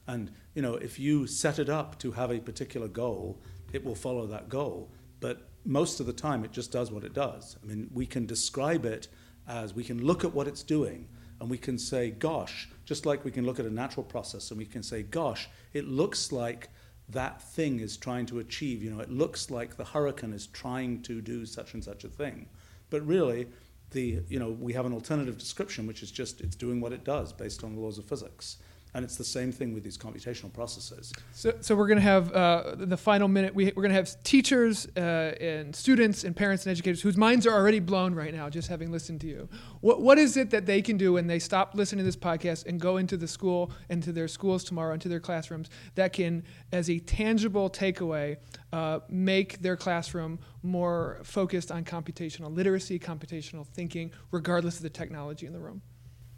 And 0.08 0.32
you 0.56 0.62
know, 0.62 0.76
if 0.76 1.00
you 1.00 1.28
set 1.28 1.60
it 1.60 1.70
up 1.70 2.00
to 2.00 2.12
have 2.12 2.32
a 2.32 2.40
particular 2.40 2.88
goal, 2.88 3.42
it 3.74 3.84
will 3.84 3.96
follow 3.96 4.26
that 4.28 4.50
goal. 4.50 4.90
But 5.20 5.50
most 5.66 6.00
of 6.00 6.06
the 6.06 6.14
time, 6.14 6.44
it 6.44 6.52
just 6.52 6.72
does 6.72 6.92
what 6.92 7.04
it 7.04 7.14
does. 7.14 7.58
I 7.64 7.66
mean, 7.66 7.90
we 7.94 8.06
can 8.06 8.26
describe 8.26 8.86
it 8.86 9.08
as 9.48 9.74
we 9.74 9.84
can 9.84 10.06
look 10.06 10.24
at 10.24 10.34
what 10.34 10.48
it's 10.48 10.64
doing, 10.64 11.08
and 11.40 11.50
we 11.50 11.58
can 11.58 11.78
say, 11.78 12.12
"Gosh," 12.12 12.70
just 12.86 13.06
like 13.06 13.26
we 13.26 13.32
can 13.32 13.46
look 13.46 13.60
at 13.60 13.66
a 13.66 13.74
natural 13.74 14.06
process, 14.06 14.52
and 14.52 14.58
we 14.58 14.66
can 14.66 14.84
say, 14.84 15.04
"Gosh, 15.04 15.50
it 15.74 15.88
looks 15.88 16.32
like." 16.32 16.70
That 17.10 17.42
thing 17.42 17.80
is 17.80 17.98
trying 17.98 18.26
to 18.28 18.40
achieve. 18.40 18.84
You 18.84 18.92
know, 18.92 19.00
it 19.00 19.12
looks 19.12 19.52
like 19.52 19.78
the 19.78 19.84
hurricane 19.84 20.34
is 20.34 20.48
trying 20.48 21.02
to 21.04 21.22
do 21.22 21.46
such 21.46 21.74
and 21.74 21.84
such 21.84 22.04
a 22.04 22.08
thing. 22.10 22.48
But 22.90 23.06
really, 23.06 23.48
the, 23.92 24.22
you 24.28 24.40
know, 24.40 24.50
we 24.50 24.74
have 24.74 24.86
an 24.86 24.94
alternative 24.94 25.38
description, 25.38 25.88
which 25.88 26.04
is 26.04 26.12
just 26.12 26.42
it's 26.42 26.56
doing 26.56 26.82
what 26.82 26.94
it 26.94 27.04
does 27.04 27.34
based 27.34 27.64
on 27.64 27.76
the 27.76 27.82
laws 27.82 27.98
of 27.98 28.06
physics. 28.06 28.58
And 28.96 29.04
it's 29.04 29.16
the 29.16 29.24
same 29.24 29.52
thing 29.52 29.74
with 29.74 29.84
these 29.84 29.98
computational 29.98 30.54
processes. 30.54 31.12
So, 31.32 31.54
so 31.62 31.76
we're 31.76 31.88
going 31.88 31.98
to 31.98 32.04
have 32.04 32.32
uh, 32.32 32.76
the 32.76 32.98
final 32.98 33.28
minute. 33.28 33.56
We, 33.56 33.70
are 33.70 33.72
going 33.72 33.90
to 33.90 33.96
have 33.96 34.22
teachers 34.24 34.88
uh, 34.96 35.00
and 35.00 35.76
students 35.76 36.24
and 36.24 36.36
parents 36.36 36.66
and 36.66 36.72
educators 36.72 37.02
whose 37.02 37.18
minds 37.18 37.48
are 37.48 37.54
already 37.54 37.80
blown 37.80 38.14
right 38.14 38.32
now 38.32 38.50
just 38.50 38.68
having 38.68 38.92
listened 38.92 39.22
to 39.22 39.28
you. 39.28 39.50
What, 39.82 40.02
what 40.02 40.20
is 40.20 40.38
it 40.38 40.52
that 40.52 40.68
they 40.68 40.82
can 40.84 40.98
do 40.98 41.14
when 41.14 41.26
they 41.26 41.40
stop 41.40 41.74
listening 41.74 42.00
to 42.00 42.06
this 42.06 42.16
podcast 42.16 42.68
and 42.68 42.80
go 42.80 42.98
into 42.98 43.18
the 43.18 43.28
school, 43.28 43.72
into 43.90 44.12
their 44.12 44.28
schools 44.28 44.64
tomorrow, 44.64 44.94
into 44.94 45.10
their 45.10 45.20
classrooms, 45.20 45.72
that 45.96 46.14
can, 46.14 46.44
as 46.72 46.88
a 46.88 47.00
tangible 47.00 47.72
takeaway, 47.72 48.38
uh, 48.72 49.00
make 49.10 49.60
their 49.62 49.76
classroom 49.76 50.38
more 50.62 51.20
focused 51.24 51.72
on 51.72 51.84
computational 51.84 52.56
literacy, 52.56 53.00
computational 53.00 53.66
thinking, 53.66 54.12
regardless 54.30 54.78
of 54.78 54.84
the 54.84 54.90
technology 54.90 55.48
in 55.48 55.54
the 55.54 55.60
room? 55.60 55.82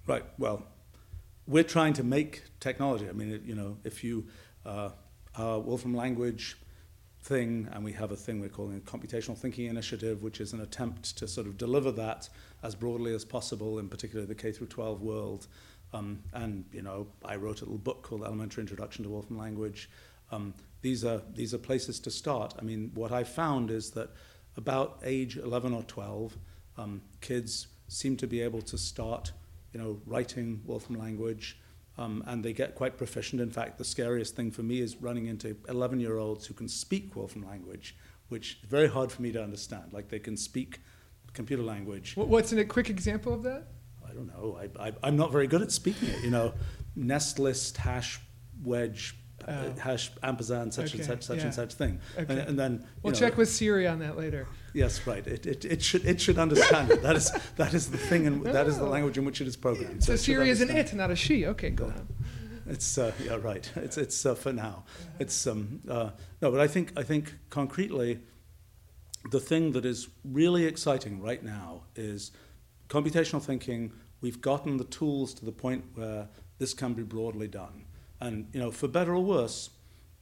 Right. 0.08 0.24
Well, 0.38 0.66
we're 1.48 1.64
trying 1.64 1.94
to 1.94 2.04
make 2.04 2.44
technology. 2.60 3.08
I 3.08 3.12
mean, 3.12 3.42
you 3.46 3.56
know, 3.56 3.78
if 3.84 4.04
you, 4.04 4.28
uh, 4.66 4.90
our 5.38 5.60
Wolfram 5.60 5.96
language 5.96 6.58
thing, 7.22 7.68
and 7.72 7.84
we 7.84 7.92
have 7.94 8.12
a 8.12 8.16
thing 8.16 8.40
we're 8.40 8.50
calling 8.50 8.78
a 8.78 8.80
computational 8.80 9.38
thinking 9.38 9.66
initiative, 9.66 10.24
which 10.24 10.40
is 10.40 10.54
an 10.54 10.62
attempt 10.62 11.18
to 11.18 11.28
sort 11.28 11.48
of 11.48 11.58
deliver 11.58 11.92
that 11.92 12.30
as 12.64 12.76
broadly 12.76 13.14
as 13.14 13.26
possible, 13.26 13.80
in 13.80 13.90
particular 13.90 14.26
the 14.26 14.36
K 14.36 14.52
through 14.52 14.68
12 14.68 15.02
world. 15.02 15.48
Um, 15.94 16.24
and 16.34 16.66
you 16.72 16.82
know, 16.82 17.08
I 17.24 17.36
wrote 17.36 17.62
a 17.62 17.66
little 17.66 17.78
book 17.78 18.04
called 18.04 18.24
Elementary 18.24 18.62
Introduction 18.62 19.04
to 19.04 19.10
Wolfram 19.10 19.38
Language. 19.38 19.90
Um, 20.32 20.54
these 20.82 21.06
are 21.06 21.22
these 21.34 21.54
are 21.54 21.58
places 21.58 22.00
to 22.02 22.12
start. 22.12 22.54
I 22.60 22.64
mean, 22.64 22.92
what 22.94 23.12
I 23.12 23.24
found 23.24 23.72
is 23.72 23.92
that 23.92 24.10
about 24.58 25.00
age 25.04 25.38
11 25.38 25.74
or 25.74 25.84
12, 25.84 26.38
um, 26.78 27.02
kids 27.22 27.68
seem 27.88 28.18
to 28.18 28.28
be 28.28 28.42
able 28.42 28.62
to 28.64 28.78
start 28.78 29.32
you 29.76 29.82
know, 29.82 30.00
writing 30.06 30.62
Wolfram 30.66 30.98
language, 30.98 31.60
um, 31.98 32.24
and 32.28 32.46
they 32.46 32.54
get 32.54 32.76
quite 32.76 32.98
proficient. 32.98 33.42
In 33.42 33.52
fact, 33.52 33.78
the 33.78 33.84
scariest 33.84 34.34
thing 34.34 34.50
for 34.50 34.64
me 34.64 34.80
is 34.80 34.96
running 35.02 35.26
into 35.26 35.58
11 35.68 36.00
year 36.00 36.18
olds 36.18 36.46
who 36.46 36.54
can 36.54 36.70
speak 36.70 37.14
Wolfram 37.14 37.46
language, 37.46 37.94
which 38.30 38.60
is 38.64 38.70
very 38.70 38.88
hard 38.88 39.12
for 39.12 39.22
me 39.22 39.34
to 39.34 39.44
understand. 39.44 39.92
Like 39.92 40.08
they 40.08 40.20
can 40.20 40.38
speak 40.38 40.80
computer 41.34 41.62
language. 41.62 42.16
What's 42.16 42.54
a 42.54 42.64
quick 42.64 42.90
example 42.90 43.34
of 43.34 43.44
that? 43.44 43.68
I 44.10 44.14
don't 44.14 44.28
know. 44.28 44.58
I, 44.80 44.94
I'm 45.04 45.18
not 45.18 45.34
very 45.34 45.48
good 45.48 45.62
at 45.62 45.74
speaking 45.74 46.08
it. 46.08 46.24
You 46.24 46.32
know, 46.32 46.54
NestList, 46.98 47.76
hash, 47.76 48.22
wedge, 48.64 49.18
uh, 49.48 49.70
hash 49.80 50.12
ampersand 50.24 50.74
such 50.74 50.88
okay, 50.88 50.98
and 50.98 51.06
such 51.06 51.24
such 51.24 51.38
yeah. 51.38 51.44
and 51.46 51.54
such 51.54 51.74
thing. 51.74 52.00
Okay. 52.18 52.26
and, 52.34 52.50
and, 52.50 52.60
then 52.60 52.86
we'll 53.02 53.14
know, 53.14 53.20
check 53.20 53.38
with 53.38 53.50
siri 53.50 53.88
on 53.88 54.00
that 54.00 54.18
later. 54.18 54.48
Yes 54.74 55.06
right. 55.06 55.26
It, 55.26 55.46
it, 55.46 55.66
it 55.66 55.82
should 55.82 56.06
it 56.06 56.20
should 56.20 56.38
understand 56.38 56.92
it. 56.92 57.02
That 57.02 57.16
is 57.16 57.32
that 57.56 57.74
is 57.74 57.92
the 57.92 57.98
thing 57.98 58.28
and 58.28 58.44
that 58.44 58.68
is 58.68 58.78
the 58.78 58.86
oh. 58.86 58.90
language 58.90 59.18
in 59.18 59.26
which 59.26 59.42
it 59.42 59.48
is 59.48 59.56
programmed. 59.56 60.04
So, 60.04 60.14
so 60.14 60.18
siri 60.18 60.50
is 60.50 60.62
an 60.62 60.70
it 60.70 60.94
not 60.94 61.12
a 61.12 61.16
she. 61.16 61.46
Okay 61.46 61.70
go 61.70 61.86
on 61.86 62.08
it's 62.68 62.98
uh, 62.98 63.12
yeah 63.24 63.36
right. 63.36 63.70
It's 63.76 63.98
it's 63.98 64.26
uh, 64.26 64.36
for 64.36 64.52
now. 64.52 64.86
It's 65.20 65.46
um 65.48 65.82
uh, 65.88 66.10
no 66.42 66.52
but 66.52 66.60
i 66.60 66.68
think 66.68 66.94
i 66.98 67.04
think 67.04 67.36
concretely 67.50 68.20
the 69.32 69.40
thing 69.40 69.72
that 69.72 69.86
is 69.86 70.08
really 70.24 70.66
exciting 70.66 71.22
right 71.22 71.44
now 71.44 71.84
is 71.96 72.32
computational 72.90 73.42
thinking. 73.42 73.92
We've 74.22 74.42
gotten 74.42 74.78
the 74.78 74.86
tools 74.86 75.34
to 75.36 75.46
the 75.46 75.52
point 75.52 75.84
where 75.94 76.30
this 76.58 76.74
can 76.74 76.94
be 76.94 77.04
broadly 77.04 77.48
done 77.48 77.86
and 78.26 78.48
you 78.54 78.60
know, 78.60 78.72
for 78.72 78.88
better 78.88 79.14
or 79.14 79.24
worse, 79.24 79.70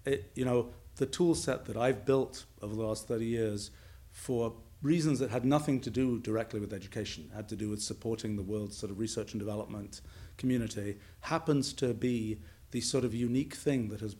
it, 0.05 0.31
you 0.35 0.43
know, 0.43 0.69
the 0.97 1.05
tool 1.05 1.35
set 1.35 1.65
that 1.65 1.77
I've 1.77 2.05
built 2.05 2.45
over 2.61 2.75
the 2.75 2.83
last 2.83 3.07
30 3.07 3.25
years 3.25 3.71
for 4.11 4.53
reasons 4.81 5.19
that 5.19 5.31
had 5.31 5.45
nothing 5.45 5.79
to 5.79 5.89
do 5.89 6.19
directly 6.19 6.59
with 6.59 6.73
education, 6.73 7.31
had 7.33 7.47
to 7.49 7.55
do 7.55 7.69
with 7.69 7.81
supporting 7.81 8.35
the 8.35 8.43
world's 8.43 8.77
sort 8.77 8.91
of 8.91 8.99
research 8.99 9.31
and 9.31 9.39
development 9.39 10.01
community, 10.37 10.97
happens 11.21 11.71
to 11.73 11.93
be 11.93 12.39
the 12.71 12.81
sort 12.81 13.05
of 13.05 13.13
unique 13.13 13.55
thing 13.55 13.87
that 13.87 14.01
has 14.01 14.15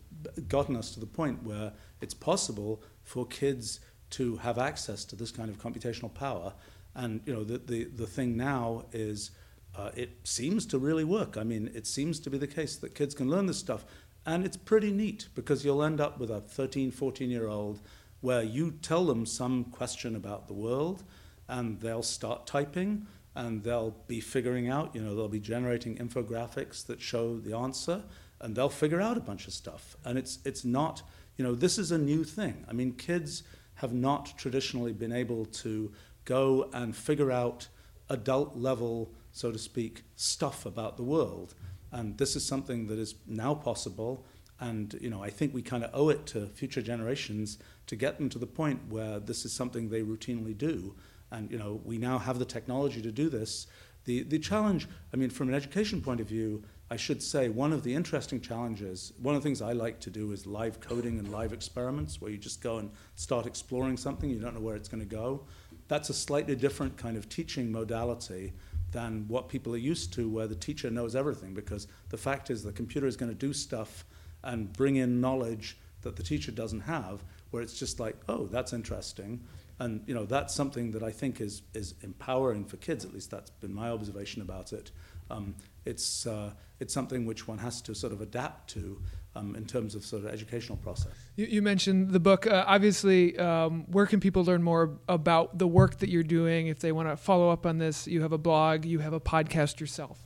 gotten 0.48 0.74
us 0.76 0.92
to 0.92 1.00
the 1.00 1.06
point 1.06 1.42
where 1.42 1.72
it's 2.00 2.14
possible 2.14 2.82
for 3.02 3.26
kids 3.26 3.80
to 4.10 4.36
have 4.36 4.58
access 4.58 5.04
to 5.04 5.16
this 5.16 5.30
kind 5.30 5.50
of 5.50 5.58
computational 5.58 6.12
power. 6.12 6.54
And 6.94 7.20
you 7.26 7.34
know, 7.34 7.44
the, 7.44 7.58
the, 7.58 7.84
the 7.84 8.06
thing 8.06 8.36
now 8.36 8.86
is 8.92 9.32
uh, 9.76 9.90
it 9.96 10.10
seems 10.24 10.66
to 10.66 10.78
really 10.78 11.04
work. 11.04 11.36
I 11.36 11.44
mean, 11.44 11.70
it 11.74 11.86
seems 11.86 12.20
to 12.20 12.30
be 12.30 12.38
the 12.38 12.46
case 12.46 12.76
that 12.76 12.94
kids 12.94 13.14
can 13.14 13.28
learn 13.28 13.46
this 13.46 13.58
stuff. 13.58 13.84
And 14.26 14.44
it's 14.44 14.56
pretty 14.56 14.92
neat 14.92 15.28
because 15.34 15.64
you'll 15.64 15.82
end 15.82 16.00
up 16.00 16.18
with 16.18 16.30
a 16.30 16.40
13, 16.40 16.90
14 16.90 17.30
year 17.30 17.48
old 17.48 17.80
where 18.20 18.42
you 18.42 18.70
tell 18.70 19.04
them 19.04 19.26
some 19.26 19.64
question 19.64 20.16
about 20.16 20.48
the 20.48 20.54
world 20.54 21.04
and 21.48 21.80
they'll 21.80 22.02
start 22.02 22.46
typing 22.46 23.06
and 23.34 23.62
they'll 23.62 23.94
be 24.06 24.20
figuring 24.20 24.70
out, 24.70 24.94
you 24.94 25.02
know, 25.02 25.14
they'll 25.14 25.28
be 25.28 25.40
generating 25.40 25.96
infographics 25.98 26.86
that 26.86 27.00
show 27.00 27.38
the 27.38 27.54
answer 27.54 28.02
and 28.40 28.54
they'll 28.54 28.68
figure 28.68 29.00
out 29.00 29.16
a 29.16 29.20
bunch 29.20 29.46
of 29.46 29.52
stuff. 29.52 29.96
And 30.04 30.16
it's, 30.16 30.38
it's 30.44 30.64
not, 30.64 31.02
you 31.36 31.44
know, 31.44 31.54
this 31.54 31.78
is 31.78 31.90
a 31.90 31.98
new 31.98 32.24
thing. 32.24 32.64
I 32.68 32.72
mean, 32.72 32.92
kids 32.92 33.42
have 33.76 33.92
not 33.92 34.38
traditionally 34.38 34.92
been 34.92 35.12
able 35.12 35.46
to 35.46 35.92
go 36.24 36.70
and 36.72 36.96
figure 36.96 37.30
out 37.30 37.68
adult 38.08 38.56
level 38.56 39.10
so 39.34 39.50
to 39.50 39.58
speak, 39.58 40.04
stuff 40.14 40.64
about 40.64 40.96
the 40.96 41.02
world. 41.02 41.54
And 41.90 42.16
this 42.16 42.36
is 42.36 42.46
something 42.46 42.86
that 42.86 43.00
is 43.00 43.16
now 43.26 43.52
possible. 43.52 44.24
And 44.60 44.96
you 45.00 45.10
know, 45.10 45.22
I 45.22 45.28
think 45.28 45.52
we 45.52 45.60
kind 45.60 45.82
of 45.82 45.90
owe 45.92 46.08
it 46.08 46.24
to 46.26 46.46
future 46.46 46.80
generations 46.80 47.58
to 47.88 47.96
get 47.96 48.16
them 48.18 48.28
to 48.30 48.38
the 48.38 48.46
point 48.46 48.80
where 48.88 49.18
this 49.18 49.44
is 49.44 49.52
something 49.52 49.88
they 49.88 50.02
routinely 50.02 50.56
do. 50.56 50.94
And 51.32 51.50
you 51.50 51.58
know, 51.58 51.80
we 51.84 51.98
now 51.98 52.18
have 52.18 52.38
the 52.38 52.44
technology 52.44 53.02
to 53.02 53.10
do 53.10 53.28
this. 53.28 53.66
The, 54.04 54.22
the 54.22 54.38
challenge, 54.38 54.86
I 55.12 55.16
mean, 55.16 55.30
from 55.30 55.48
an 55.48 55.54
education 55.54 56.00
point 56.00 56.20
of 56.20 56.28
view, 56.28 56.62
I 56.88 56.96
should 56.96 57.20
say 57.20 57.48
one 57.48 57.72
of 57.72 57.82
the 57.82 57.92
interesting 57.92 58.40
challenges, 58.40 59.14
one 59.20 59.34
of 59.34 59.42
the 59.42 59.48
things 59.48 59.60
I 59.60 59.72
like 59.72 59.98
to 60.00 60.10
do 60.10 60.30
is 60.30 60.46
live 60.46 60.78
coding 60.78 61.18
and 61.18 61.32
live 61.32 61.52
experiments 61.52 62.20
where 62.20 62.30
you 62.30 62.38
just 62.38 62.62
go 62.62 62.78
and 62.78 62.90
start 63.16 63.46
exploring 63.46 63.96
something, 63.96 64.30
you 64.30 64.38
don't 64.38 64.54
know 64.54 64.60
where 64.60 64.76
it's 64.76 64.88
going 64.88 65.02
to 65.02 65.08
go. 65.08 65.44
That's 65.88 66.08
a 66.08 66.14
slightly 66.14 66.54
different 66.54 66.96
kind 66.96 67.16
of 67.16 67.28
teaching 67.28 67.72
modality 67.72 68.52
than 68.94 69.26
what 69.28 69.50
people 69.50 69.74
are 69.74 69.88
used 69.92 70.14
to, 70.14 70.30
where 70.30 70.46
the 70.46 70.54
teacher 70.54 70.88
knows 70.88 71.14
everything, 71.14 71.52
because 71.52 71.86
the 72.08 72.16
fact 72.16 72.48
is 72.48 72.62
the 72.62 72.72
computer 72.72 73.06
is 73.06 73.16
going 73.16 73.30
to 73.30 73.46
do 73.46 73.52
stuff 73.52 74.06
and 74.42 74.72
bring 74.72 74.96
in 74.96 75.20
knowledge 75.20 75.76
that 76.02 76.16
the 76.16 76.22
teacher 76.22 76.52
doesn't 76.52 76.80
have, 76.80 77.24
where 77.50 77.62
it's 77.62 77.78
just 77.78 78.00
like, 78.00 78.16
oh, 78.28 78.46
that's 78.46 78.72
interesting. 78.72 79.42
And 79.80 80.02
you 80.06 80.14
know 80.14 80.24
that's 80.24 80.54
something 80.54 80.92
that 80.92 81.02
I 81.02 81.10
think 81.10 81.40
is 81.40 81.62
is 81.74 81.94
empowering 82.02 82.64
for 82.64 82.76
kids. 82.76 83.04
At 83.04 83.12
least 83.12 83.30
that's 83.30 83.50
been 83.50 83.74
my 83.74 83.90
observation 83.90 84.40
about 84.40 84.72
it. 84.72 84.92
Um, 85.30 85.56
it's 85.84 86.26
uh, 86.26 86.52
it's 86.78 86.94
something 86.94 87.26
which 87.26 87.48
one 87.48 87.58
has 87.58 87.82
to 87.82 87.94
sort 87.94 88.12
of 88.12 88.20
adapt 88.20 88.70
to 88.74 89.02
um, 89.36 89.54
in 89.56 89.64
terms 89.66 89.94
of 89.94 90.04
sort 90.04 90.24
of 90.24 90.30
educational 90.30 90.78
process. 90.78 91.12
You, 91.36 91.46
you 91.46 91.62
mentioned 91.62 92.10
the 92.10 92.20
book. 92.20 92.46
Uh, 92.46 92.64
obviously, 92.66 93.38
um, 93.38 93.84
where 93.90 94.06
can 94.06 94.20
people 94.20 94.44
learn 94.44 94.62
more 94.62 94.98
about 95.08 95.58
the 95.58 95.66
work 95.66 95.98
that 95.98 96.08
you're 96.08 96.22
doing? 96.22 96.68
If 96.68 96.80
they 96.80 96.92
want 96.92 97.08
to 97.08 97.16
follow 97.16 97.50
up 97.50 97.66
on 97.66 97.78
this, 97.78 98.06
you 98.06 98.22
have 98.22 98.32
a 98.32 98.38
blog, 98.38 98.84
you 98.84 99.00
have 99.00 99.12
a 99.12 99.20
podcast 99.20 99.80
yourself. 99.80 100.18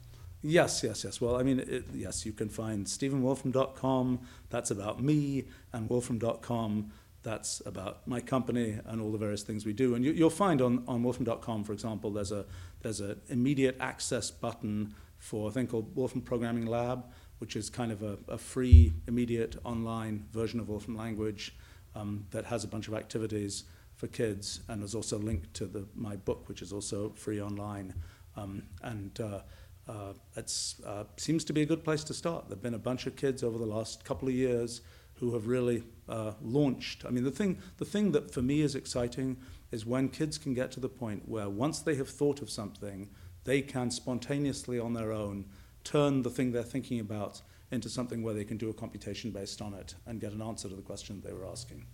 Yes, 0.42 0.82
yes, 0.84 1.02
yes. 1.04 1.20
Well, 1.20 1.36
I 1.36 1.42
mean, 1.42 1.58
it, 1.60 1.84
yes, 1.92 2.24
you 2.24 2.32
can 2.32 2.48
find 2.48 2.86
StephenWolfram.com. 2.86 4.20
That's 4.50 4.70
about 4.70 5.02
me, 5.02 5.44
and 5.72 5.88
Wolfram.com 5.88 6.92
that's 7.22 7.60
about 7.66 8.06
my 8.06 8.20
company 8.20 8.78
and 8.86 9.00
all 9.00 9.10
the 9.10 9.18
various 9.18 9.42
things 9.42 9.66
we 9.66 9.72
do. 9.72 9.94
And 9.94 10.04
you, 10.04 10.22
will 10.22 10.30
find 10.30 10.62
on, 10.62 10.84
on 10.86 11.02
wolfram.com, 11.02 11.64
for 11.64 11.72
example, 11.72 12.10
there's 12.10 12.32
a 12.32 12.46
there's 12.80 13.00
an 13.00 13.20
immediate 13.28 13.76
access 13.80 14.30
button 14.30 14.94
for 15.18 15.48
a 15.48 15.52
thing 15.52 15.66
called 15.66 15.94
Wolfram 15.96 16.22
Programming 16.22 16.66
Lab, 16.66 17.04
which 17.38 17.56
is 17.56 17.70
kind 17.70 17.92
of 17.92 18.02
a, 18.02 18.18
a 18.28 18.38
free, 18.38 18.92
immediate 19.06 19.56
online 19.64 20.26
version 20.32 20.60
of 20.60 20.68
Wolfram 20.68 20.96
language 20.96 21.54
um, 21.94 22.26
that 22.30 22.44
has 22.46 22.64
a 22.64 22.68
bunch 22.68 22.88
of 22.88 22.94
activities 22.94 23.64
for 23.94 24.06
kids 24.06 24.60
and 24.68 24.82
is 24.82 24.94
also 24.94 25.18
linked 25.18 25.52
to 25.54 25.66
the, 25.66 25.86
my 25.94 26.16
book, 26.16 26.48
which 26.48 26.62
is 26.62 26.72
also 26.72 27.10
free 27.10 27.40
online. 27.40 27.94
Um, 28.36 28.62
and 28.82 29.18
uh, 29.20 29.40
uh, 29.88 30.12
it 30.36 30.52
uh, 30.86 31.04
seems 31.16 31.44
to 31.44 31.52
be 31.52 31.62
a 31.62 31.66
good 31.66 31.82
place 31.82 32.04
to 32.04 32.14
start. 32.14 32.48
There 32.48 32.56
have 32.56 32.62
been 32.62 32.74
a 32.74 32.78
bunch 32.78 33.06
of 33.06 33.16
kids 33.16 33.42
over 33.42 33.58
the 33.58 33.66
last 33.66 34.04
couple 34.04 34.28
of 34.28 34.34
years 34.34 34.82
who 35.14 35.34
have 35.34 35.48
really 35.48 35.82
uh, 36.08 36.32
launched. 36.40 37.04
I 37.04 37.10
mean, 37.10 37.24
the 37.24 37.30
thing, 37.30 37.58
the 37.78 37.84
thing 37.84 38.12
that 38.12 38.32
for 38.32 38.42
me 38.42 38.60
is 38.60 38.74
exciting 38.74 39.38
is 39.72 39.84
when 39.84 40.08
kids 40.08 40.38
can 40.38 40.54
get 40.54 40.70
to 40.72 40.80
the 40.80 40.88
point 40.88 41.28
where 41.28 41.48
once 41.48 41.80
they 41.80 41.96
have 41.96 42.08
thought 42.08 42.40
of 42.40 42.50
something, 42.50 43.08
they 43.44 43.60
can 43.62 43.90
spontaneously 43.90 44.78
on 44.78 44.94
their 44.94 45.12
own 45.12 45.46
turn 45.88 46.20
the 46.20 46.30
thing 46.30 46.52
they're 46.52 46.62
thinking 46.62 47.00
about 47.00 47.40
into 47.70 47.88
something 47.88 48.22
where 48.22 48.34
they 48.34 48.44
can 48.44 48.58
do 48.58 48.68
a 48.68 48.74
computation 48.74 49.30
based 49.30 49.62
on 49.62 49.72
it 49.72 49.94
and 50.06 50.20
get 50.20 50.32
an 50.32 50.42
answer 50.42 50.68
to 50.68 50.74
the 50.74 50.82
question 50.82 51.22
they 51.24 51.32
were 51.32 51.46
asking. 51.46 51.86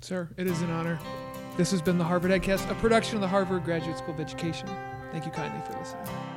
Sir, 0.00 0.30
it 0.36 0.46
is 0.46 0.60
an 0.62 0.70
honor. 0.70 0.98
This 1.56 1.70
has 1.70 1.80
been 1.80 1.98
the 1.98 2.04
Harvard 2.04 2.32
EdCast, 2.32 2.68
a 2.70 2.74
production 2.76 3.16
of 3.16 3.20
the 3.20 3.28
Harvard 3.28 3.64
Graduate 3.64 3.98
School 3.98 4.14
of 4.14 4.20
Education. 4.20 4.68
Thank 5.12 5.26
you 5.26 5.30
kindly 5.30 5.60
for 5.66 5.78
listening. 5.78 6.29